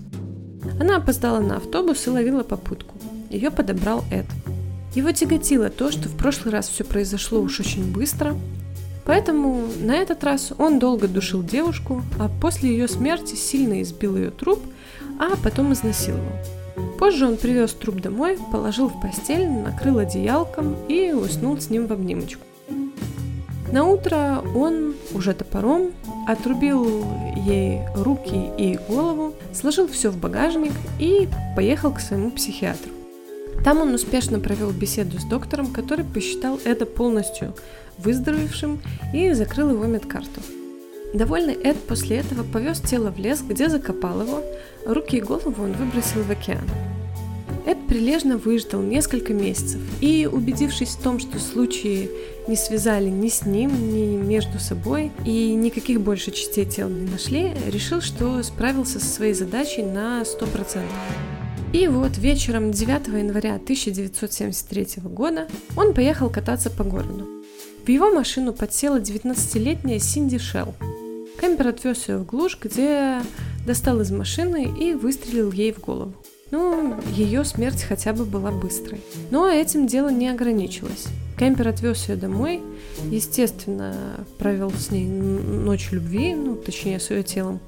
Она 0.79 0.97
опоздала 0.97 1.39
на 1.39 1.57
автобус 1.57 2.05
и 2.05 2.11
ловила 2.11 2.43
попутку. 2.43 2.95
Ее 3.31 3.49
подобрал 3.49 4.03
Эд. 4.11 4.27
Его 4.93 5.11
тяготило 5.11 5.71
то, 5.71 5.89
что 5.89 6.09
в 6.09 6.15
прошлый 6.15 6.53
раз 6.53 6.69
все 6.69 6.83
произошло 6.83 7.41
уж 7.41 7.59
очень 7.59 7.91
быстро, 7.91 8.35
Поэтому 9.03 9.67
на 9.81 9.95
этот 9.95 10.23
раз 10.23 10.53
он 10.57 10.79
долго 10.79 11.07
душил 11.07 11.43
девушку, 11.43 12.03
а 12.19 12.29
после 12.29 12.69
ее 12.69 12.87
смерти 12.87 13.35
сильно 13.35 13.81
избил 13.81 14.15
ее 14.15 14.29
труп, 14.29 14.59
а 15.19 15.35
потом 15.43 15.73
изнасиловал. 15.73 16.33
Позже 16.99 17.27
он 17.27 17.37
привез 17.37 17.73
труп 17.73 18.01
домой, 18.01 18.37
положил 18.51 18.87
в 18.87 19.01
постель, 19.01 19.47
накрыл 19.47 19.99
одеялком 19.99 20.75
и 20.87 21.11
уснул 21.11 21.59
с 21.59 21.69
ним 21.69 21.87
в 21.87 21.93
обнимочку. 21.93 22.45
На 23.71 23.85
утро 23.85 24.43
он, 24.53 24.95
уже 25.13 25.33
топором, 25.33 25.91
отрубил 26.27 27.05
ей 27.35 27.79
руки 27.95 28.51
и 28.57 28.77
голову, 28.89 29.33
сложил 29.53 29.87
все 29.87 30.11
в 30.11 30.17
багажник 30.17 30.73
и 30.99 31.29
поехал 31.55 31.93
к 31.93 32.01
своему 32.01 32.31
психиатру. 32.31 32.91
Там 33.63 33.79
он 33.79 33.93
успешно 33.93 34.39
провел 34.39 34.71
беседу 34.71 35.19
с 35.19 35.23
доктором, 35.23 35.67
который 35.67 36.03
посчитал 36.03 36.59
это 36.65 36.85
полностью 36.85 37.55
выздоровевшим 37.97 38.81
и 39.13 39.31
закрыл 39.33 39.69
его 39.69 39.85
медкарту. 39.85 40.41
Довольный 41.13 41.55
Эд 41.55 41.77
после 41.77 42.17
этого 42.17 42.43
повез 42.43 42.79
тело 42.79 43.11
в 43.11 43.17
лес, 43.17 43.41
где 43.41 43.67
закопал 43.67 44.21
его, 44.21 44.41
руки 44.85 45.17
и 45.17 45.21
голову 45.21 45.63
он 45.63 45.73
выбросил 45.73 46.23
в 46.23 46.31
океан. 46.31 46.63
Эд 47.65 47.77
прилежно 47.87 48.37
выждал 48.37 48.81
несколько 48.81 49.33
месяцев 49.33 49.81
и, 49.99 50.27
убедившись 50.31 50.95
в 50.95 51.03
том, 51.03 51.19
что 51.19 51.37
случаи 51.37 52.09
не 52.47 52.55
связали 52.55 53.09
ни 53.09 53.29
с 53.29 53.45
ним, 53.45 53.93
ни 53.93 54.15
между 54.15 54.57
собой 54.57 55.11
и 55.25 55.53
никаких 55.53 56.01
больше 56.01 56.31
частей 56.31 56.65
тела 56.65 56.89
не 56.89 57.11
нашли, 57.11 57.53
решил, 57.67 58.01
что 58.01 58.41
справился 58.41 58.99
со 58.99 59.05
своей 59.05 59.33
задачей 59.33 59.83
на 59.83 60.23
100%. 60.23 60.81
И 61.73 61.87
вот 61.87 62.17
вечером 62.17 62.71
9 62.71 63.07
января 63.07 63.55
1973 63.55 65.03
года 65.03 65.47
он 65.77 65.93
поехал 65.93 66.29
кататься 66.29 66.69
по 66.69 66.83
городу. 66.83 67.27
В 67.85 67.89
его 67.89 68.11
машину 68.11 68.53
подсела 68.53 68.99
19-летняя 68.99 69.99
Синди 69.99 70.37
Шелл. 70.37 70.73
Кемпер 71.41 71.69
отвез 71.69 72.07
ее 72.07 72.19
в 72.19 72.25
глушь, 72.27 72.55
где 72.61 73.19
достал 73.65 73.99
из 74.01 74.11
машины 74.11 74.71
и 74.79 74.93
выстрелил 74.93 75.51
ей 75.51 75.73
в 75.73 75.79
голову. 75.79 76.13
Ну, 76.51 76.95
ее 77.15 77.43
смерть 77.45 77.81
хотя 77.81 78.13
бы 78.13 78.25
была 78.25 78.51
быстрой. 78.51 79.01
Но 79.31 79.49
этим 79.49 79.87
дело 79.87 80.09
не 80.09 80.29
ограничилось. 80.29 81.07
Кемпер 81.39 81.69
отвез 81.69 82.07
ее 82.07 82.15
домой, 82.15 82.61
естественно, 83.09 83.95
провел 84.37 84.69
с 84.69 84.91
ней 84.91 85.07
ночь 85.07 85.89
любви, 85.91 86.35
ну, 86.35 86.55
точнее, 86.55 86.99
с 86.99 87.09
ее 87.09 87.23
телом. 87.23 87.59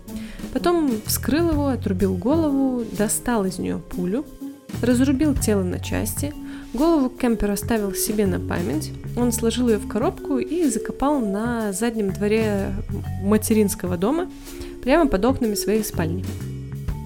Потом 0.53 0.91
вскрыл 1.07 1.49
его, 1.49 1.67
отрубил 1.69 2.15
голову, 2.15 2.83
достал 2.95 3.45
из 3.45 3.57
нее 3.57 3.79
пулю, 3.79 4.23
разрубил 4.81 5.35
тело 5.35 5.63
на 5.63 5.79
части, 5.79 6.33
голову 6.73 7.09
Кемпер 7.09 7.51
оставил 7.51 7.93
себе 7.93 8.25
на 8.25 8.39
память, 8.39 8.91
он 9.15 9.31
сложил 9.31 9.69
ее 9.69 9.77
в 9.77 9.87
коробку 9.87 10.39
и 10.39 10.67
закопал 10.69 11.19
на 11.19 11.71
заднем 11.71 12.11
дворе 12.11 12.73
материнского 13.21 13.97
дома, 13.97 14.29
прямо 14.81 15.09
под 15.09 15.23
окнами 15.25 15.55
своей 15.55 15.83
спальни. 15.83 16.25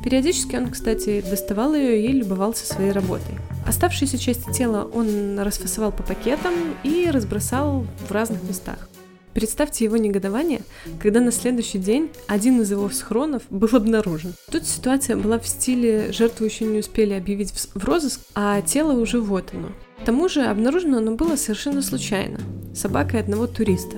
Периодически 0.03 0.55
он, 0.55 0.69
кстати, 0.69 1.21
доставал 1.21 1.73
ее 1.75 2.05
и 2.05 2.13
любовался 2.13 2.65
своей 2.65 2.91
работой. 2.91 3.35
Оставшиеся 3.67 4.17
части 4.17 4.51
тела 4.53 4.89
он 4.93 5.37
расфасовал 5.39 5.91
по 5.91 6.01
пакетам 6.01 6.53
и 6.83 7.09
разбросал 7.11 7.85
в 8.07 8.11
разных 8.11 8.41
местах. 8.43 8.87
Представьте 9.37 9.85
его 9.85 9.97
негодование, 9.97 10.61
когда 10.99 11.19
на 11.19 11.31
следующий 11.31 11.77
день 11.77 12.09
один 12.25 12.59
из 12.59 12.71
его 12.71 12.89
схронов 12.89 13.43
был 13.51 13.69
обнаружен. 13.71 14.33
Тут 14.51 14.65
ситуация 14.65 15.15
была 15.15 15.37
в 15.37 15.47
стиле 15.47 16.11
«жертву 16.11 16.43
еще 16.43 16.65
не 16.65 16.79
успели 16.79 17.13
объявить 17.13 17.51
в 17.51 17.85
розыск, 17.85 18.19
а 18.33 18.59
тело 18.63 18.93
уже 18.93 19.19
вот 19.21 19.53
оно». 19.53 19.67
К 20.01 20.05
тому 20.05 20.27
же 20.27 20.41
обнаружено 20.41 20.97
оно 20.97 21.11
было 21.11 21.35
совершенно 21.35 21.83
случайно, 21.83 22.39
собакой 22.73 23.19
одного 23.19 23.45
туриста. 23.45 23.97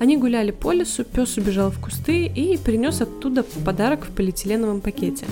Они 0.00 0.16
гуляли 0.16 0.50
по 0.50 0.72
лесу, 0.72 1.04
пес 1.04 1.36
убежал 1.36 1.70
в 1.70 1.80
кусты 1.80 2.26
и 2.26 2.56
принес 2.56 3.00
оттуда 3.00 3.44
подарок 3.64 4.04
в 4.04 4.10
полиэтиленовом 4.12 4.80
пакете. 4.80 5.24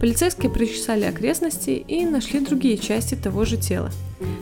Полицейские 0.00 0.50
прочесали 0.50 1.04
окрестности 1.04 1.70
и 1.70 2.04
нашли 2.04 2.40
другие 2.40 2.76
части 2.76 3.14
того 3.14 3.44
же 3.44 3.56
тела, 3.56 3.92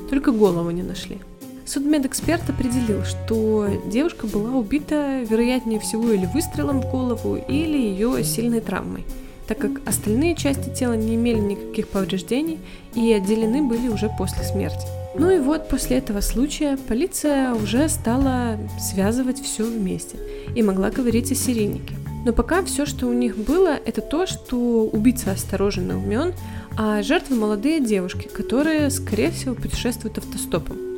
только 0.09 0.33
голову 0.33 0.71
не 0.71 0.83
нашли– 0.83 1.19
Судмедэксперт 1.73 2.51
определил, 2.51 3.05
что 3.05 3.69
девушка 3.87 4.27
была 4.27 4.57
убита, 4.57 5.21
вероятнее 5.23 5.79
всего, 5.79 6.11
или 6.11 6.27
выстрелом 6.27 6.81
в 6.81 6.91
голову, 6.91 7.37
или 7.37 7.79
ее 7.79 8.25
сильной 8.25 8.61
травмой, 8.61 9.05
так 9.47 9.59
как 9.59 9.81
остальные 9.87 10.35
части 10.35 10.69
тела 10.75 10.95
не 10.95 11.15
имели 11.15 11.39
никаких 11.39 11.87
повреждений 11.87 12.59
и 12.97 13.13
отделены 13.13 13.63
были 13.63 13.87
уже 13.87 14.11
после 14.19 14.43
смерти. 14.43 14.85
Ну 15.17 15.31
и 15.31 15.39
вот 15.39 15.69
после 15.69 15.99
этого 15.99 16.23
случая 16.23 16.77
полиция 16.77 17.55
уже 17.55 17.89
стала 17.89 18.59
связывать 18.81 19.41
все 19.41 19.63
вместе 19.63 20.17
и 20.57 20.65
могла 20.65 20.91
говорить 20.91 21.31
о 21.31 21.37
серийнике. 21.37 21.95
Но 22.27 22.33
пока 22.33 22.65
все, 22.65 22.85
что 22.85 23.07
у 23.07 23.13
них 23.13 23.37
было, 23.37 23.79
это 23.85 24.01
то, 24.01 24.27
что 24.27 24.87
убийца 24.87 25.31
осторожен 25.31 25.93
и 25.93 25.95
умен, 25.95 26.35
а 26.77 27.01
жертвы 27.05 27.37
молодые 27.37 27.79
девушки, 27.79 28.27
которые, 28.27 28.91
скорее 28.91 29.31
всего, 29.31 29.55
путешествуют 29.55 30.19
автостопом. 30.19 30.90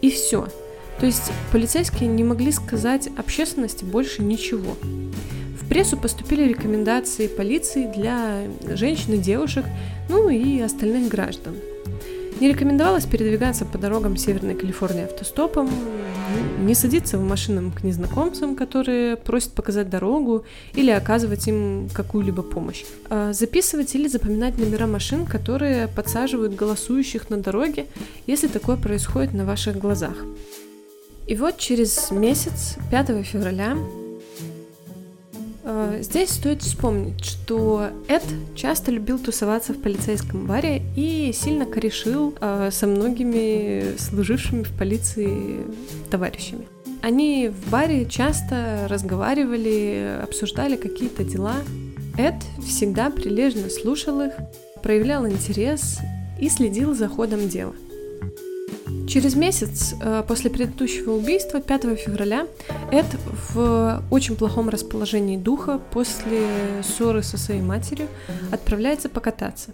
И 0.00 0.10
все. 0.10 0.48
То 0.98 1.06
есть 1.06 1.30
полицейские 1.52 2.08
не 2.08 2.24
могли 2.24 2.52
сказать 2.52 3.08
общественности 3.16 3.84
больше 3.84 4.22
ничего. 4.22 4.76
В 5.60 5.68
прессу 5.68 5.96
поступили 5.96 6.48
рекомендации 6.48 7.26
полиции 7.26 7.86
для 7.86 8.42
женщин 8.74 9.14
и 9.14 9.18
девушек, 9.18 9.64
ну 10.08 10.28
и 10.28 10.60
остальных 10.60 11.08
граждан. 11.08 11.56
Не 12.40 12.48
рекомендовалось 12.48 13.06
передвигаться 13.06 13.64
по 13.64 13.78
дорогам 13.78 14.16
Северной 14.16 14.54
Калифорнии 14.54 15.04
автостопом, 15.04 15.70
не 16.58 16.74
садиться 16.74 17.18
в 17.18 17.24
машинам 17.24 17.72
к 17.72 17.82
незнакомцам, 17.82 18.56
которые 18.56 19.16
просят 19.16 19.52
показать 19.52 19.88
дорогу 19.90 20.44
или 20.74 20.90
оказывать 20.90 21.46
им 21.48 21.88
какую-либо 21.92 22.42
помощь. 22.42 22.84
А 23.10 23.32
записывать 23.32 23.94
или 23.94 24.08
запоминать 24.08 24.58
номера 24.58 24.86
машин, 24.86 25.26
которые 25.26 25.88
подсаживают 25.88 26.54
голосующих 26.54 27.30
на 27.30 27.38
дороге, 27.38 27.86
если 28.26 28.48
такое 28.48 28.76
происходит 28.76 29.32
на 29.32 29.44
ваших 29.44 29.78
глазах. 29.78 30.16
И 31.26 31.34
вот 31.34 31.58
через 31.58 32.10
месяц, 32.10 32.76
5 32.90 33.24
февраля, 33.26 33.76
Здесь 36.00 36.30
стоит 36.30 36.62
вспомнить, 36.62 37.24
что 37.24 37.90
Эд 38.06 38.22
часто 38.54 38.92
любил 38.92 39.18
тусоваться 39.18 39.72
в 39.72 39.82
полицейском 39.82 40.46
баре 40.46 40.82
и 40.94 41.32
сильно 41.34 41.66
корешил 41.66 42.34
э, 42.40 42.70
со 42.70 42.86
многими 42.86 43.96
служившими 43.98 44.62
в 44.62 44.72
полиции 44.78 45.64
товарищами. 46.08 46.68
Они 47.02 47.48
в 47.48 47.70
баре 47.70 48.06
часто 48.06 48.86
разговаривали, 48.88 50.20
обсуждали 50.22 50.76
какие-то 50.76 51.24
дела. 51.24 51.56
Эд 52.16 52.36
всегда 52.64 53.10
прилежно 53.10 53.68
слушал 53.68 54.20
их, 54.20 54.32
проявлял 54.82 55.26
интерес 55.26 55.98
и 56.40 56.48
следил 56.48 56.94
за 56.94 57.08
ходом 57.08 57.48
дела. 57.48 57.74
Через 59.06 59.36
месяц 59.36 59.94
э, 60.00 60.24
после 60.26 60.50
предыдущего 60.50 61.12
убийства, 61.12 61.60
5 61.60 61.98
февраля, 61.98 62.46
Эд 62.90 63.06
в 63.54 64.02
очень 64.10 64.36
плохом 64.36 64.68
расположении 64.68 65.36
духа 65.36 65.80
после 65.92 66.46
ссоры 66.82 67.22
со 67.22 67.38
своей 67.38 67.62
матерью 67.62 68.08
отправляется 68.50 69.08
покататься. 69.08 69.70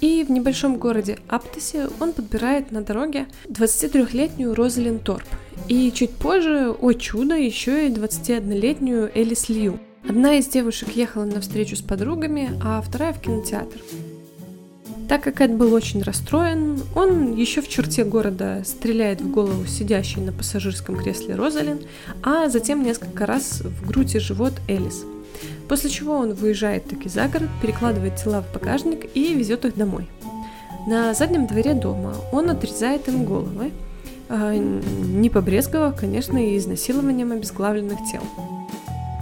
И 0.00 0.24
в 0.24 0.30
небольшом 0.30 0.78
городе 0.78 1.18
Аптосе 1.28 1.88
он 2.00 2.12
подбирает 2.12 2.70
на 2.70 2.82
дороге 2.82 3.26
23-летнюю 3.48 4.54
Розалин 4.54 4.98
Торп. 4.98 5.24
И 5.68 5.90
чуть 5.92 6.10
позже, 6.10 6.70
о 6.70 6.92
чудо, 6.92 7.34
еще 7.34 7.86
и 7.86 7.90
21-летнюю 7.90 9.10
Элис 9.14 9.48
Лью. 9.48 9.78
Одна 10.08 10.34
из 10.34 10.46
девушек 10.48 10.90
ехала 10.90 11.24
на 11.24 11.40
встречу 11.40 11.76
с 11.76 11.82
подругами, 11.82 12.50
а 12.62 12.82
вторая 12.82 13.12
в 13.12 13.20
кинотеатр. 13.20 13.80
Так 15.08 15.22
как 15.22 15.40
Эд 15.40 15.54
был 15.54 15.72
очень 15.72 16.02
расстроен, 16.02 16.82
он 16.96 17.34
еще 17.36 17.60
в 17.60 17.68
черте 17.68 18.04
города 18.04 18.62
стреляет 18.64 19.20
в 19.20 19.30
голову 19.30 19.64
сидящей 19.64 20.20
на 20.20 20.32
пассажирском 20.32 20.96
кресле 20.96 21.36
Розалин, 21.36 21.80
а 22.24 22.48
затем 22.48 22.82
несколько 22.82 23.24
раз 23.24 23.60
в 23.60 23.86
грудь 23.86 24.16
и 24.16 24.18
живот 24.18 24.54
Элис. 24.66 25.04
После 25.68 25.90
чего 25.90 26.14
он 26.14 26.34
выезжает 26.34 26.88
таки 26.88 27.08
за 27.08 27.28
город, 27.28 27.48
перекладывает 27.62 28.16
тела 28.16 28.42
в 28.42 28.52
багажник 28.52 29.06
и 29.14 29.32
везет 29.32 29.64
их 29.64 29.76
домой. 29.76 30.08
На 30.88 31.14
заднем 31.14 31.46
дворе 31.46 31.74
дома 31.74 32.14
он 32.32 32.50
отрезает 32.50 33.06
им 33.08 33.24
головы, 33.24 33.70
а, 34.28 34.54
не 34.56 35.30
побрезговав, 35.30 35.96
конечно, 35.96 36.36
и 36.36 36.56
изнасилованием 36.56 37.30
обезглавленных 37.30 37.98
тел. 38.10 38.22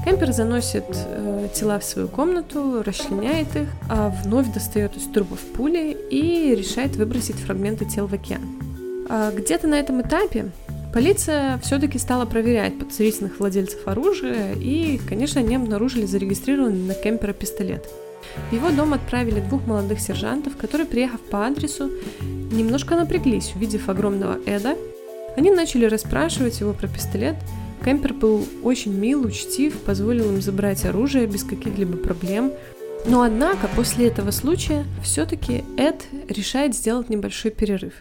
Кемпер 0.05 0.33
заносит 0.33 0.85
э, 0.91 1.49
тела 1.55 1.79
в 1.79 1.85
свою 1.85 2.09
комнату, 2.09 2.83
расчленяет 2.85 3.57
их, 3.57 3.69
а 3.89 4.11
вновь 4.23 4.53
достает 4.53 4.95
из 4.99 5.05
трубов 5.05 5.39
пули 5.39 5.97
и 6.11 6.55
решает 6.55 6.97
выбросить 6.97 7.37
фрагменты 7.37 7.87
тел 7.87 8.07
в 8.07 8.13
океан. 8.13 8.43
А 9.09 9.33
где-то 9.33 9.67
на 9.67 9.77
этом 9.77 10.03
этапе 10.03 10.51
полиция 10.93 11.59
все-таки 11.63 11.99
стала 11.99 12.27
проверять 12.27 12.79
подозрительных 12.79 13.41
владельцев 13.41 13.89
оружия, 13.89 14.53
и, 14.53 15.01
конечно, 15.09 15.41
они 15.41 15.57
обнаружили 15.57 16.05
зарегистрированный 16.05 16.87
на 16.87 16.95
Кемпера 16.95 17.33
пистолет. 17.33 17.89
В 18.51 18.55
его 18.55 18.71
дом 18.71 18.93
отправили 18.93 19.41
двух 19.41 19.67
молодых 19.67 20.01
сержантов, 20.01 20.59
которые, 20.59 20.87
приехав 20.87 21.21
по 21.21 21.47
адресу, 21.47 21.91
немножко 22.21 22.95
напряглись, 22.95 23.53
увидев 23.55 23.89
огромного 23.89 24.37
Эда. 24.45 24.77
Они 25.35 25.51
начали 25.51 25.87
расспрашивать 25.87 26.61
его 26.61 26.75
про 26.75 26.89
пистолет– 26.89 27.37
Кемпер 27.85 28.14
был 28.14 28.47
очень 28.62 28.95
мил, 28.95 29.26
учтив, 29.26 29.79
позволил 29.83 30.31
им 30.31 30.41
забрать 30.41 30.87
оружие 30.87 31.26
без 31.26 31.45
каких-либо 31.45 31.99
проблем. 31.99 32.53
Но 33.07 33.21
однако 33.21 33.69
после 33.76 34.09
этого 34.09 34.31
случая 34.31 34.87
все-таки 35.03 35.64
Эд 35.76 36.07
решает 36.29 36.75
сделать 36.75 37.11
небольшой 37.11 37.50
перерыв. 37.50 37.93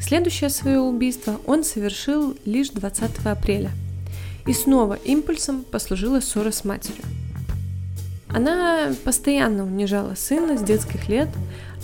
Следующее 0.00 0.50
свое 0.50 0.78
убийство 0.78 1.40
он 1.46 1.64
совершил 1.64 2.36
лишь 2.44 2.68
20 2.70 3.26
апреля. 3.26 3.72
И 4.46 4.52
снова 4.52 4.94
импульсом 4.94 5.64
послужила 5.64 6.20
ссора 6.20 6.52
с 6.52 6.64
матерью. 6.64 7.02
Она 8.28 8.92
постоянно 9.04 9.64
унижала 9.64 10.14
сына 10.14 10.56
с 10.56 10.62
детских 10.62 11.08
лет, 11.08 11.28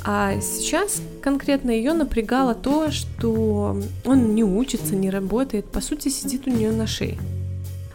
а 0.05 0.41
сейчас 0.41 1.01
конкретно 1.21 1.71
ее 1.71 1.93
напрягало 1.93 2.55
то, 2.55 2.91
что 2.91 3.81
он 4.05 4.35
не 4.35 4.45
учится, 4.45 4.97
не 4.97 5.11
работает, 5.11 5.67
по 5.67 5.81
сути 5.81 6.09
сидит 6.09 6.47
у 6.47 6.51
нее 6.51 6.73
на 6.73 6.87
шее. 6.87 7.19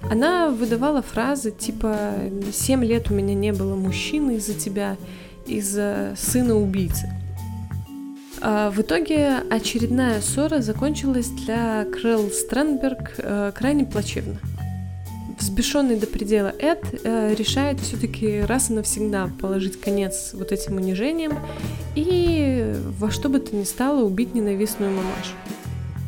Она 0.09 0.49
выдавала 0.49 1.01
фразы 1.01 1.51
типа 1.51 2.13
«Семь 2.53 2.83
лет 2.85 3.11
у 3.11 3.13
меня 3.13 3.33
не 3.33 3.51
было 3.51 3.75
мужчины 3.75 4.37
из-за 4.37 4.53
тебя, 4.53 4.95
из-за 5.45 6.13
сына 6.17 6.55
убийцы». 6.55 7.11
А 8.39 8.69
в 8.69 8.79
итоге 8.79 9.39
очередная 9.49 10.21
ссора 10.21 10.61
закончилась 10.61 11.27
для 11.27 11.85
Крэлл 11.85 12.29
Стрэнберг 12.29 13.15
э, 13.17 13.51
крайне 13.53 13.83
плачевно 13.85 14.37
взбешенный 15.47 15.95
до 15.95 16.07
предела 16.07 16.53
Эд 16.59 16.83
э, 17.03 17.33
решает 17.33 17.79
все-таки 17.79 18.41
раз 18.41 18.69
и 18.69 18.73
навсегда 18.73 19.29
положить 19.39 19.79
конец 19.79 20.31
вот 20.33 20.51
этим 20.51 20.75
унижениям 20.75 21.39
и 21.95 22.75
во 22.99 23.09
что 23.11 23.29
бы 23.29 23.39
то 23.39 23.55
ни 23.55 23.63
стало 23.63 24.03
убить 24.03 24.35
ненавистную 24.35 24.91
мамашу. 24.91 25.33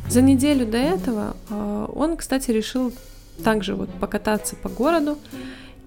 За 0.08 0.20
неделю 0.20 0.66
до 0.66 0.76
этого 0.76 1.36
э, 1.48 1.86
он, 1.94 2.16
кстати, 2.16 2.50
решил 2.50 2.92
также 3.42 3.74
вот 3.74 3.88
покататься 3.98 4.56
по 4.56 4.68
городу 4.68 5.16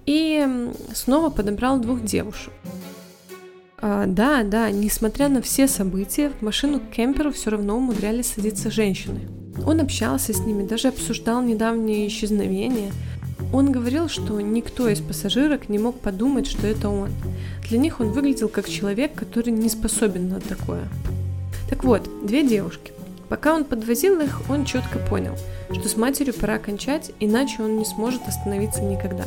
и 0.04 0.46
снова 0.92 1.30
подобрал 1.30 1.78
двух 1.78 2.02
девушек. 2.02 2.52
А, 3.78 4.06
да, 4.06 4.42
да, 4.42 4.70
несмотря 4.70 5.28
на 5.28 5.42
все 5.42 5.68
события, 5.68 6.30
в 6.30 6.42
машину 6.42 6.80
к 6.80 6.90
кемперу 6.90 7.30
все 7.30 7.50
равно 7.50 7.76
умудрялись 7.76 8.32
садиться 8.32 8.70
женщины. 8.70 9.28
Он 9.64 9.80
общался 9.80 10.32
с 10.32 10.40
ними, 10.40 10.66
даже 10.66 10.88
обсуждал 10.88 11.40
недавнее 11.40 12.08
исчезновение– 12.08 12.90
он 13.54 13.70
говорил, 13.70 14.08
что 14.08 14.40
никто 14.40 14.88
из 14.88 15.00
пассажирок 15.00 15.68
не 15.68 15.78
мог 15.78 16.00
подумать, 16.00 16.48
что 16.48 16.66
это 16.66 16.88
он. 16.88 17.10
Для 17.68 17.78
них 17.78 18.00
он 18.00 18.10
выглядел 18.10 18.48
как 18.48 18.68
человек, 18.68 19.14
который 19.14 19.50
не 19.52 19.68
способен 19.68 20.28
на 20.28 20.40
такое. 20.40 20.88
Так 21.70 21.84
вот, 21.84 22.08
две 22.26 22.46
девушки. 22.46 22.92
Пока 23.28 23.54
он 23.54 23.64
подвозил 23.64 24.20
их, 24.20 24.42
он 24.50 24.64
четко 24.64 24.98
понял, 24.98 25.36
что 25.72 25.88
с 25.88 25.96
матерью 25.96 26.34
пора 26.34 26.58
кончать, 26.58 27.12
иначе 27.20 27.62
он 27.62 27.78
не 27.78 27.84
сможет 27.84 28.22
остановиться 28.26 28.82
никогда. 28.82 29.24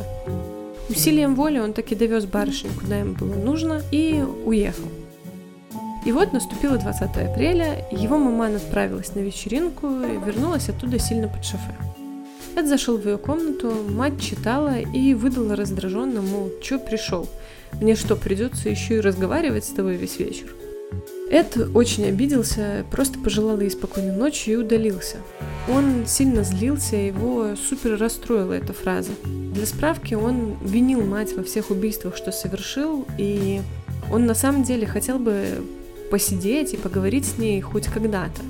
Усилием 0.90 1.34
воли 1.34 1.58
он 1.58 1.72
таки 1.72 1.94
довез 1.94 2.26
барышню, 2.26 2.70
куда 2.78 3.00
им 3.00 3.14
было 3.14 3.34
нужно, 3.34 3.82
и 3.90 4.22
уехал. 4.44 4.88
И 6.04 6.12
вот 6.12 6.34
наступило 6.34 6.76
20 6.76 7.02
апреля, 7.02 7.86
его 7.90 8.18
мама 8.18 8.54
отправилась 8.54 9.14
на 9.14 9.20
вечеринку 9.20 9.86
и 9.88 10.24
вернулась 10.24 10.68
оттуда 10.68 10.98
сильно 10.98 11.28
под 11.28 11.44
шофе. 11.44 11.87
Эд 12.58 12.66
зашел 12.66 12.98
в 12.98 13.06
ее 13.06 13.18
комнату, 13.18 13.72
мать 13.88 14.20
читала 14.20 14.80
и 14.80 15.14
выдала 15.14 15.54
раздраженно, 15.54 16.22
мол, 16.22 16.50
пришел? 16.90 17.28
Мне 17.80 17.94
что, 17.94 18.16
придется 18.16 18.68
еще 18.68 18.96
и 18.96 19.00
разговаривать 19.00 19.64
с 19.64 19.68
тобой 19.68 19.94
весь 19.94 20.18
вечер? 20.18 20.52
Эд 21.30 21.56
очень 21.72 22.06
обиделся, 22.06 22.84
просто 22.90 23.20
пожелал 23.20 23.60
ей 23.60 23.70
спокойной 23.70 24.10
ночи 24.10 24.50
и 24.50 24.56
удалился. 24.56 25.18
Он 25.72 26.04
сильно 26.04 26.42
злился, 26.42 26.96
его 26.96 27.54
супер 27.54 27.96
расстроила 27.96 28.54
эта 28.54 28.72
фраза. 28.72 29.12
Для 29.24 29.64
справки, 29.64 30.14
он 30.14 30.56
винил 30.60 31.02
мать 31.06 31.36
во 31.36 31.44
всех 31.44 31.70
убийствах, 31.70 32.16
что 32.16 32.32
совершил, 32.32 33.06
и 33.18 33.60
он 34.12 34.26
на 34.26 34.34
самом 34.34 34.64
деле 34.64 34.84
хотел 34.84 35.20
бы 35.20 35.62
посидеть 36.10 36.74
и 36.74 36.76
поговорить 36.76 37.24
с 37.24 37.38
ней 37.38 37.60
хоть 37.60 37.86
когда-то. 37.86 38.42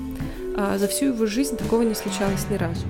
А 0.57 0.79
за 0.79 0.87
всю 0.87 1.13
его 1.13 1.27
жизнь 1.27 1.57
такого 1.57 1.83
не 1.83 1.93
случалось 1.93 2.47
ни 2.49 2.55
разу. 2.55 2.87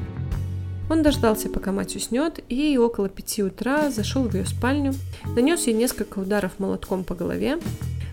Он 0.89 1.04
дождался, 1.04 1.49
пока 1.49 1.71
мать 1.71 1.95
уснет, 1.95 2.39
и 2.49 2.78
около 2.78 3.10
пяти 3.10 3.43
утра 3.43 3.91
зашел 3.91 4.23
в 4.23 4.34
ее 4.34 4.45
спальню, 4.45 4.93
нанес 5.36 5.67
ей 5.67 5.73
несколько 5.73 6.17
ударов 6.19 6.58
молотком 6.58 7.04
по 7.04 7.13
голове, 7.13 7.60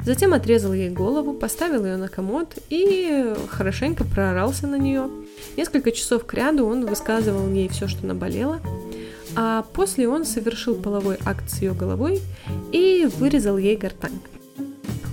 затем 0.04 0.34
отрезал 0.34 0.74
ей 0.74 0.90
голову, 0.90 1.32
поставил 1.32 1.86
ее 1.86 1.96
на 1.96 2.08
комод 2.08 2.58
и 2.68 3.34
хорошенько 3.48 4.04
проорался 4.04 4.66
на 4.66 4.76
нее. 4.76 5.08
Несколько 5.56 5.90
часов 5.90 6.26
к 6.26 6.34
ряду 6.34 6.66
он 6.66 6.84
высказывал 6.84 7.50
ей 7.50 7.68
все, 7.68 7.88
что 7.88 8.06
наболело, 8.06 8.60
а 9.34 9.64
после 9.72 10.06
он 10.06 10.26
совершил 10.26 10.74
половой 10.74 11.16
акт 11.24 11.48
с 11.50 11.62
ее 11.62 11.72
головой 11.72 12.20
и 12.72 13.08
вырезал 13.18 13.56
ей 13.56 13.76
гортань. 13.76 14.20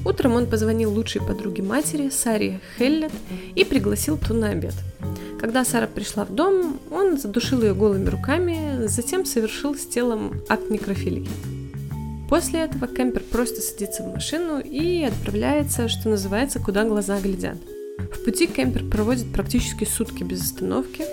Утром 0.05 0.33
он 0.33 0.47
позвонил 0.47 0.91
лучшей 0.91 1.21
подруге 1.21 1.63
матери, 1.63 2.09
Саре 2.09 2.59
Хеллет, 2.77 3.13
и 3.55 3.63
пригласил 3.63 4.17
ту 4.17 4.33
на 4.33 4.49
обед– 4.49 4.73
когда 5.43 5.65
Сара 5.65 5.87
пришла 5.87 6.23
в 6.23 6.33
дом, 6.33 6.79
он 6.89 7.17
задушил 7.17 7.61
ее 7.63 7.75
голыми 7.75 8.07
руками, 8.07 8.87
затем 8.87 9.25
совершил 9.25 9.75
с 9.75 9.85
телом 9.85 10.35
акт 10.47 10.69
некрофилии. 10.69 11.27
После 12.29 12.61
этого 12.61 12.87
Кемпер 12.87 13.23
просто 13.23 13.59
садится 13.59 14.03
в 14.03 14.13
машину 14.13 14.61
и 14.61 15.03
отправляется, 15.03 15.89
что 15.89 16.07
называется, 16.07 16.59
куда 16.59 16.85
глаза 16.85 17.19
глядят. 17.19 17.57
В 17.97 18.23
пути 18.23 18.47
Кемпер 18.47 18.85
проводит 18.85 19.33
практически 19.33 19.83
сутки 19.83 20.23
без 20.23 20.43
остановки. 20.43 21.03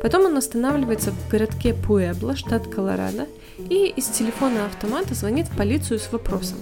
Потом 0.00 0.26
он 0.26 0.36
останавливается 0.36 1.10
в 1.10 1.28
городке 1.28 1.74
Пуэбло, 1.74 2.36
штат 2.36 2.68
Колорадо, 2.68 3.26
и 3.58 3.86
из 3.88 4.04
телефона 4.04 4.66
автомата 4.66 5.12
звонит 5.14 5.48
в 5.48 5.56
полицию 5.56 5.98
с 5.98 6.12
вопросом. 6.12 6.58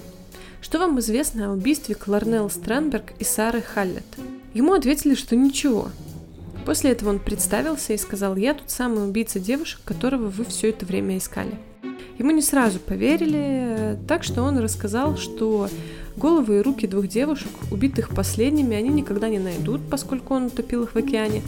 Что 0.59 0.79
вам 0.79 0.99
известно 0.99 1.51
о 1.51 1.53
убийстве 1.53 1.93
Кларнелл 1.93 2.49
Стрэнберг 2.49 3.13
и 3.19 3.23
Сары 3.23 3.61
Халлет? 3.61 4.07
Ему 4.55 4.73
ответили, 4.73 5.13
что 5.13 5.35
ничего. 5.35 5.89
После 6.65 6.91
этого 6.91 7.09
он 7.09 7.19
представился 7.19 7.93
и 7.93 7.97
сказал, 7.97 8.35
я 8.35 8.53
тут 8.53 8.71
самый 8.71 9.07
убийца 9.07 9.39
девушек, 9.39 9.81
которого 9.85 10.29
вы 10.29 10.45
все 10.45 10.69
это 10.69 10.85
время 10.85 11.17
искали. 11.17 11.53
Ему 12.17 12.31
не 12.31 12.41
сразу 12.41 12.79
поверили, 12.79 13.99
так 14.07 14.23
что 14.23 14.41
он 14.41 14.57
рассказал, 14.57 15.17
что 15.17 15.69
головы 16.15 16.59
и 16.59 16.61
руки 16.61 16.87
двух 16.87 17.07
девушек, 17.07 17.51
убитых 17.71 18.09
последними, 18.09 18.75
они 18.75 18.89
никогда 18.89 19.27
не 19.27 19.37
найдут, 19.37 19.81
поскольку 19.89 20.33
он 20.33 20.45
утопил 20.45 20.83
их 20.83 20.95
в 20.95 20.97
океане. 20.97 21.43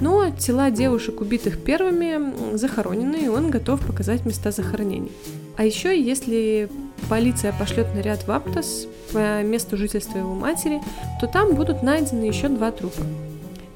Но 0.00 0.30
тела 0.30 0.70
девушек, 0.70 1.20
убитых 1.20 1.62
первыми, 1.62 2.56
захоронены, 2.56 3.24
и 3.24 3.28
он 3.28 3.50
готов 3.50 3.84
показать 3.84 4.24
места 4.24 4.50
захоронений. 4.50 5.12
А 5.56 5.64
еще, 5.64 5.98
если 5.98 6.70
полиция 7.08 7.52
пошлет 7.58 7.86
наряд 7.94 8.26
в 8.26 8.30
Аптос 8.30 8.86
по 9.12 9.42
месту 9.42 9.76
жительства 9.76 10.18
его 10.18 10.34
матери, 10.34 10.80
то 11.20 11.26
там 11.26 11.54
будут 11.54 11.82
найдены 11.82 12.24
еще 12.24 12.48
два 12.48 12.70
трупа. 12.70 13.02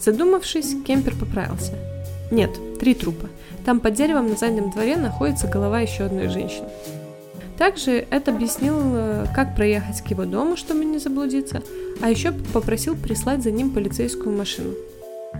Задумавшись, 0.05 0.77
Кемпер 0.87 1.15
поправился. 1.15 1.73
Нет, 2.31 2.51
три 2.79 2.95
трупа. 2.95 3.31
Там 3.65 3.81
под 3.81 3.95
деревом 3.95 4.29
на 4.29 4.37
заднем 4.37 4.71
дворе 4.71 4.97
находится 4.97 5.47
голова 5.47 5.81
еще 5.81 6.05
одной 6.05 6.29
женщины. 6.29 6.69
Также 7.57 8.07
Эд 8.11 8.29
объяснил, 8.29 8.77
как 9.35 9.57
проехать 9.57 10.03
к 10.03 10.09
его 10.09 10.27
дому, 10.27 10.59
чтобы 10.59 10.85
не 10.85 10.99
заблудиться, 10.99 11.63
а 12.03 12.11
еще 12.11 12.33
попросил 12.33 12.97
прислать 12.97 13.43
за 13.43 13.51
ним 13.51 13.71
полицейскую 13.71 14.37
машину. 14.37 14.75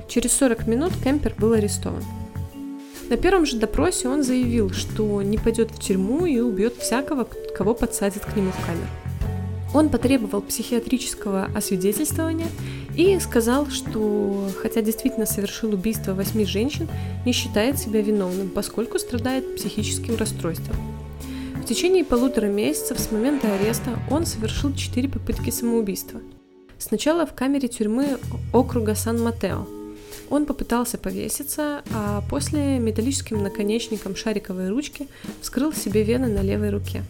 Через 0.09 0.33
40 0.33 0.67
минут 0.67 0.93
Кемпер 1.03 1.35
был 1.37 1.53
арестован. 1.53 2.03
На 3.11 3.19
первом 3.19 3.45
же 3.45 3.59
допросе 3.59 4.09
он 4.09 4.23
заявил, 4.23 4.71
что 4.71 5.21
не 5.21 5.37
пойдет 5.37 5.73
в 5.73 5.79
тюрьму 5.79 6.25
и 6.25 6.39
убьет 6.39 6.77
всякого, 6.79 7.29
кого 7.55 7.75
подсадит 7.75 8.25
к 8.25 8.35
нему 8.35 8.51
в 8.51 8.67
камеру. 8.67 8.89
Он 9.75 9.91
потребовал 9.91 10.41
психиатрического 10.41 11.51
освидетельствования 11.55 12.47
и 12.97 13.19
сказал, 13.21 13.67
что 13.71 14.49
хотя 14.61 14.81
действительно 14.83 15.27
совершил 15.27 15.73
убийство 15.73 16.15
восьми 16.15 16.45
женщин, 16.45 16.89
не 17.27 17.33
считает 17.33 17.79
себя 17.79 18.01
виновным, 18.01 18.51
поскольку 18.51 18.99
страдает 18.99 19.57
психическим 19.57 20.17
расстройством. 20.17 20.77
В 21.57 21.67
течение 21.67 22.05
полутора 22.05 22.47
месяцев 22.47 22.99
с 23.01 23.11
момента 23.11 23.53
ареста 23.55 23.99
он 24.11 24.27
совершил 24.27 24.75
четыре 24.75 25.09
попытки 25.09 25.51
самоубийства. 25.51 26.21
Сначала 26.79 27.25
в 27.25 27.35
камере 27.35 27.69
тюрьмы 27.69 28.19
округа 28.53 28.95
Сан-Матео. 28.95 29.67
Он 30.31 30.47
попытался 30.47 30.99
повеситься, 30.99 31.83
а 31.93 32.23
после 32.29 32.79
металлическим 32.79 33.43
наконечником 33.43 34.17
шариковой 34.17 34.69
ручки 34.69 35.09
вскрыл 35.41 35.73
себе 35.73 36.03
вены 36.03 36.29
на 36.29 36.43
левой 36.43 36.71
руке. 36.71 37.03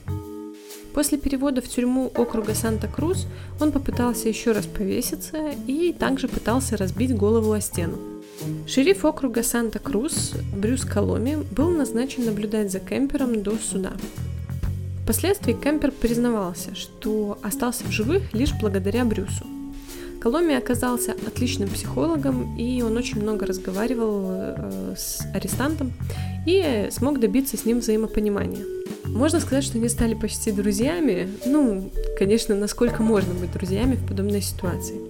После 0.94 1.18
перевода 1.18 1.60
в 1.60 1.68
тюрьму 1.68 2.12
округа 2.14 2.54
Санта-Крус 2.54 3.26
он 3.60 3.72
попытался 3.72 4.28
еще 4.28 4.52
раз 4.52 4.66
повеситься 4.66 5.50
и 5.66 5.92
также 5.92 6.28
пытался 6.28 6.76
разбить 6.76 7.16
голову 7.16 7.52
о 7.52 7.60
стену. 7.60 7.98
Шериф 8.68 9.04
округа 9.04 9.42
Санта-Крус 9.42 10.34
Брюс 10.56 10.84
Коломи 10.84 11.38
был 11.50 11.70
назначен 11.70 12.24
наблюдать 12.24 12.70
за 12.70 12.78
Кемпером 12.78 13.42
до 13.42 13.56
суда. 13.56 13.92
Впоследствии 15.02 15.52
Кемпер 15.52 15.90
признавался, 15.90 16.74
что 16.74 17.38
остался 17.42 17.84
в 17.84 17.90
живых 17.90 18.32
лишь 18.32 18.54
благодаря 18.58 19.04
Брюсу. 19.04 19.44
Коломи 20.20 20.54
оказался 20.54 21.12
отличным 21.26 21.68
психологом, 21.68 22.56
и 22.56 22.80
он 22.80 22.96
очень 22.96 23.20
много 23.20 23.44
разговаривал 23.44 24.22
э, 24.30 24.94
с 24.96 25.20
арестантом 25.34 25.92
и 26.46 26.88
смог 26.90 27.20
добиться 27.20 27.58
с 27.58 27.66
ним 27.66 27.80
взаимопонимания. 27.80 28.64
Можно 29.14 29.38
сказать, 29.38 29.62
что 29.62 29.78
они 29.78 29.88
стали 29.88 30.14
почти 30.14 30.50
друзьями, 30.50 31.28
ну, 31.46 31.88
конечно, 32.18 32.56
насколько 32.56 33.00
можно 33.00 33.32
быть 33.32 33.52
друзьями 33.52 33.94
в 33.94 34.04
подобной 34.08 34.42
ситуации. 34.42 35.00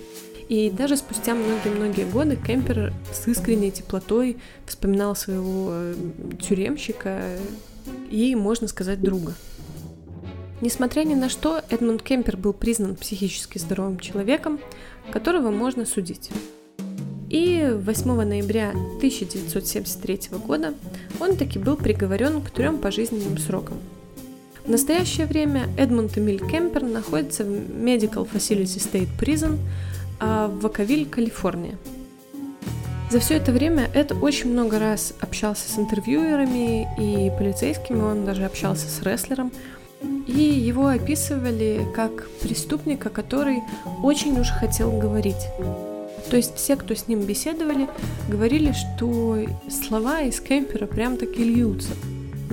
И 0.51 0.71
даже 0.71 0.99
спустя 0.99 1.35
многие-многие 1.35 2.05
годы 2.05 2.37
Кемпер 2.37 2.93
с 3.11 3.27
искренней 3.27 3.71
теплотой 3.71 4.37
вспоминал 4.67 5.17
своего 5.17 5.69
э, 5.71 5.95
тюремщика 6.39 7.23
и, 8.11 8.35
можно 8.37 8.69
сказать, 8.69 9.01
друга. 9.01 9.33
Несмотря 10.61 11.05
ни 11.05 11.15
на 11.15 11.31
что, 11.31 11.63
Эдмунд 11.71 12.03
Кемпер 12.03 12.37
был 12.37 12.53
признан 12.53 12.97
психически 12.97 13.57
здоровым 13.57 13.99
человеком, 13.99 14.61
которого 15.13 15.51
можно 15.51 15.87
судить. 15.87 16.29
И 17.31 17.67
8 17.73 18.23
ноября 18.23 18.69
1973 18.99 20.39
года 20.47 20.75
он 21.21 21.37
таки 21.37 21.59
был 21.59 21.77
приговорен 21.77 22.43
к 22.43 22.51
трем 22.51 22.77
пожизненным 22.77 23.39
срокам. 23.39 23.79
В 24.65 24.71
настоящее 24.71 25.27
время 25.27 25.69
Эдмунд 25.77 26.17
Эмиль 26.17 26.41
Кемпер 26.41 26.83
находится 26.83 27.45
в 27.45 27.49
Medical 27.49 28.29
Facility 28.31 28.79
State 28.79 29.09
Prison 29.19 29.59
а, 30.21 30.49
в 30.49 30.61
Ваковиль, 30.61 31.07
Калифорния. 31.09 31.77
За 33.11 33.21
все 33.21 33.35
это 33.35 33.53
время 33.53 33.91
Эд 33.95 34.13
очень 34.13 34.51
много 34.51 34.79
раз 34.79 35.15
общался 35.21 35.71
с 35.71 35.79
интервьюерами 35.79 36.89
и 36.99 37.31
полицейскими, 37.37 38.01
он 38.01 38.25
даже 38.25 38.45
общался 38.45 38.89
с 38.89 39.03
рестлером– 39.03 39.53
и 40.27 40.43
его 40.43 40.87
описывали 40.89 41.87
как 41.95 42.29
преступника, 42.41 43.11
который 43.11 43.63
очень 44.03 44.39
уж 44.41 44.49
хотел 44.49 44.93
говорить. 44.99 45.49
То 46.31 46.37
есть 46.37 46.57
все, 46.57 46.77
кто 46.77 46.95
с 46.95 47.09
ним 47.09 47.21
беседовали, 47.21 47.89
говорили, 48.29 48.73
что 48.73 49.39
слова 49.71 50.23
из 50.23 50.41
кемпера 50.41 50.87
прям 50.87 51.17
таки 51.17 51.45
льются. 51.45 51.93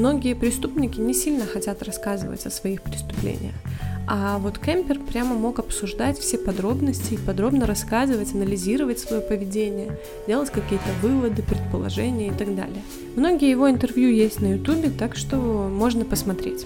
Многие 0.02 0.34
преступники 0.34 1.00
не 1.00 1.14
сильно 1.14 1.46
хотят 1.46 1.84
рассказывать 1.84 2.44
о 2.48 2.50
своих 2.50 2.82
преступлениях. 2.82 3.54
А 4.08 4.40
вот 4.40 4.58
Кемпер 4.58 4.98
прямо 4.98 5.36
мог 5.36 5.60
обсуждать 5.60 6.18
все 6.18 6.40
подробности 6.40 7.14
и 7.14 7.18
подробно 7.18 7.68
рассказывать, 7.68 8.34
анализировать 8.34 8.98
свое 8.98 9.22
поведение, 9.22 10.00
делать 10.26 10.50
какие-то 10.50 10.90
выводы, 11.04 11.44
предположения 11.44 12.30
и 12.30 12.32
так 12.32 12.56
далее. 12.56 12.82
Многие 13.16 13.52
его 13.52 13.70
интервью 13.70 14.10
есть 14.10 14.42
на 14.42 14.54
ютубе, 14.54 14.90
так 14.90 15.16
что 15.16 15.36
можно 15.38 16.04
посмотреть. 16.04 16.66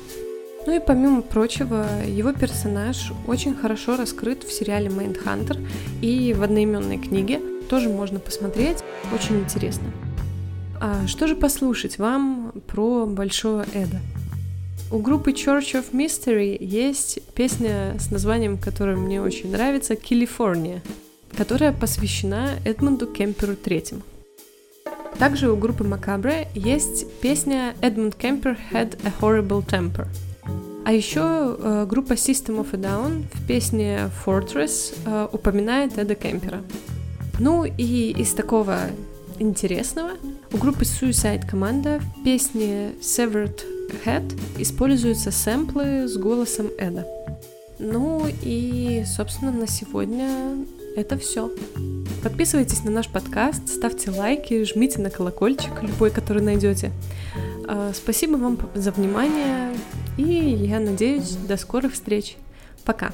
Ну 0.65 0.73
и 0.73 0.79
помимо 0.79 1.21
прочего, 1.21 1.85
его 2.07 2.31
персонаж 2.31 3.11
очень 3.27 3.53
хорошо 3.53 3.97
раскрыт 3.97 4.45
в 4.45 4.53
сериале 4.53 4.89
Майндхантер 4.89 5.57
и 6.01 6.33
в 6.33 6.41
одноименной 6.41 6.99
книге. 6.99 7.41
Тоже 7.69 7.89
можно 7.89 8.17
посмотреть, 8.17 8.77
очень 9.13 9.41
интересно. 9.41 9.91
А 10.79 11.07
что 11.07 11.27
же 11.27 11.35
послушать 11.35 11.97
вам 11.97 12.53
про 12.67 13.05
Большого 13.05 13.65
Эда? 13.73 13.99
У 14.91 14.99
группы 14.99 15.31
Church 15.31 15.73
of 15.73 15.91
Mystery 15.91 16.57
есть 16.59 17.19
песня 17.33 17.95
с 17.99 18.11
названием, 18.11 18.57
которое 18.57 18.95
мне 18.95 19.21
очень 19.21 19.51
нравится, 19.51 19.95
«California», 19.95 20.81
которая 21.35 21.73
посвящена 21.73 22.51
Эдмунду 22.65 23.07
Кемперу 23.07 23.53
III. 23.53 24.01
Также 25.17 25.51
у 25.51 25.55
группы 25.55 25.83
Macabre 25.83 26.47
есть 26.53 27.11
песня 27.21 27.73
«Edmund 27.81 28.17
Kemper 28.17 28.57
had 28.71 28.99
a 29.05 29.13
horrible 29.21 29.65
temper», 29.65 30.07
а 30.85 30.91
еще 30.91 31.57
э, 31.57 31.87
группа 31.89 32.13
System 32.13 32.59
of 32.59 32.67
a 32.73 32.77
Down 32.77 33.23
в 33.33 33.47
песне 33.47 34.11
Fortress 34.23 34.93
э, 35.05 35.27
упоминает 35.31 35.97
Эда 35.97 36.13
Кемпера. 36.13 36.61
Ну 37.39 37.65
и 37.65 38.11
из 38.11 38.33
такого 38.33 38.77
интересного 39.39 40.11
у 40.51 40.57
группы 40.57 40.83
Suicide 40.83 41.49
Commander 41.49 41.99
в 41.99 42.23
песне 42.23 42.91
Severed 43.01 43.61
Head 44.05 44.39
используются 44.57 45.31
сэмплы 45.31 46.07
с 46.07 46.17
голосом 46.17 46.69
Эда. 46.77 47.05
Ну 47.79 48.25
и, 48.41 49.03
собственно, 49.05 49.51
на 49.51 49.67
сегодня 49.67 50.65
это 50.95 51.17
все. 51.17 51.51
Подписывайтесь 52.23 52.83
на 52.83 52.91
наш 52.91 53.07
подкаст, 53.09 53.67
ставьте 53.67 54.11
лайки, 54.11 54.63
жмите 54.63 55.01
на 55.01 55.09
колокольчик, 55.09 55.83
любой, 55.83 56.09
который 56.09 56.41
найдете. 56.41 56.91
Э, 57.67 57.91
спасибо 57.93 58.37
вам 58.37 58.57
за 58.73 58.91
внимание. 58.91 59.75
И 60.17 60.23
я 60.23 60.79
надеюсь, 60.79 61.35
до 61.47 61.57
скорых 61.57 61.93
встреч. 61.93 62.37
Пока. 62.85 63.11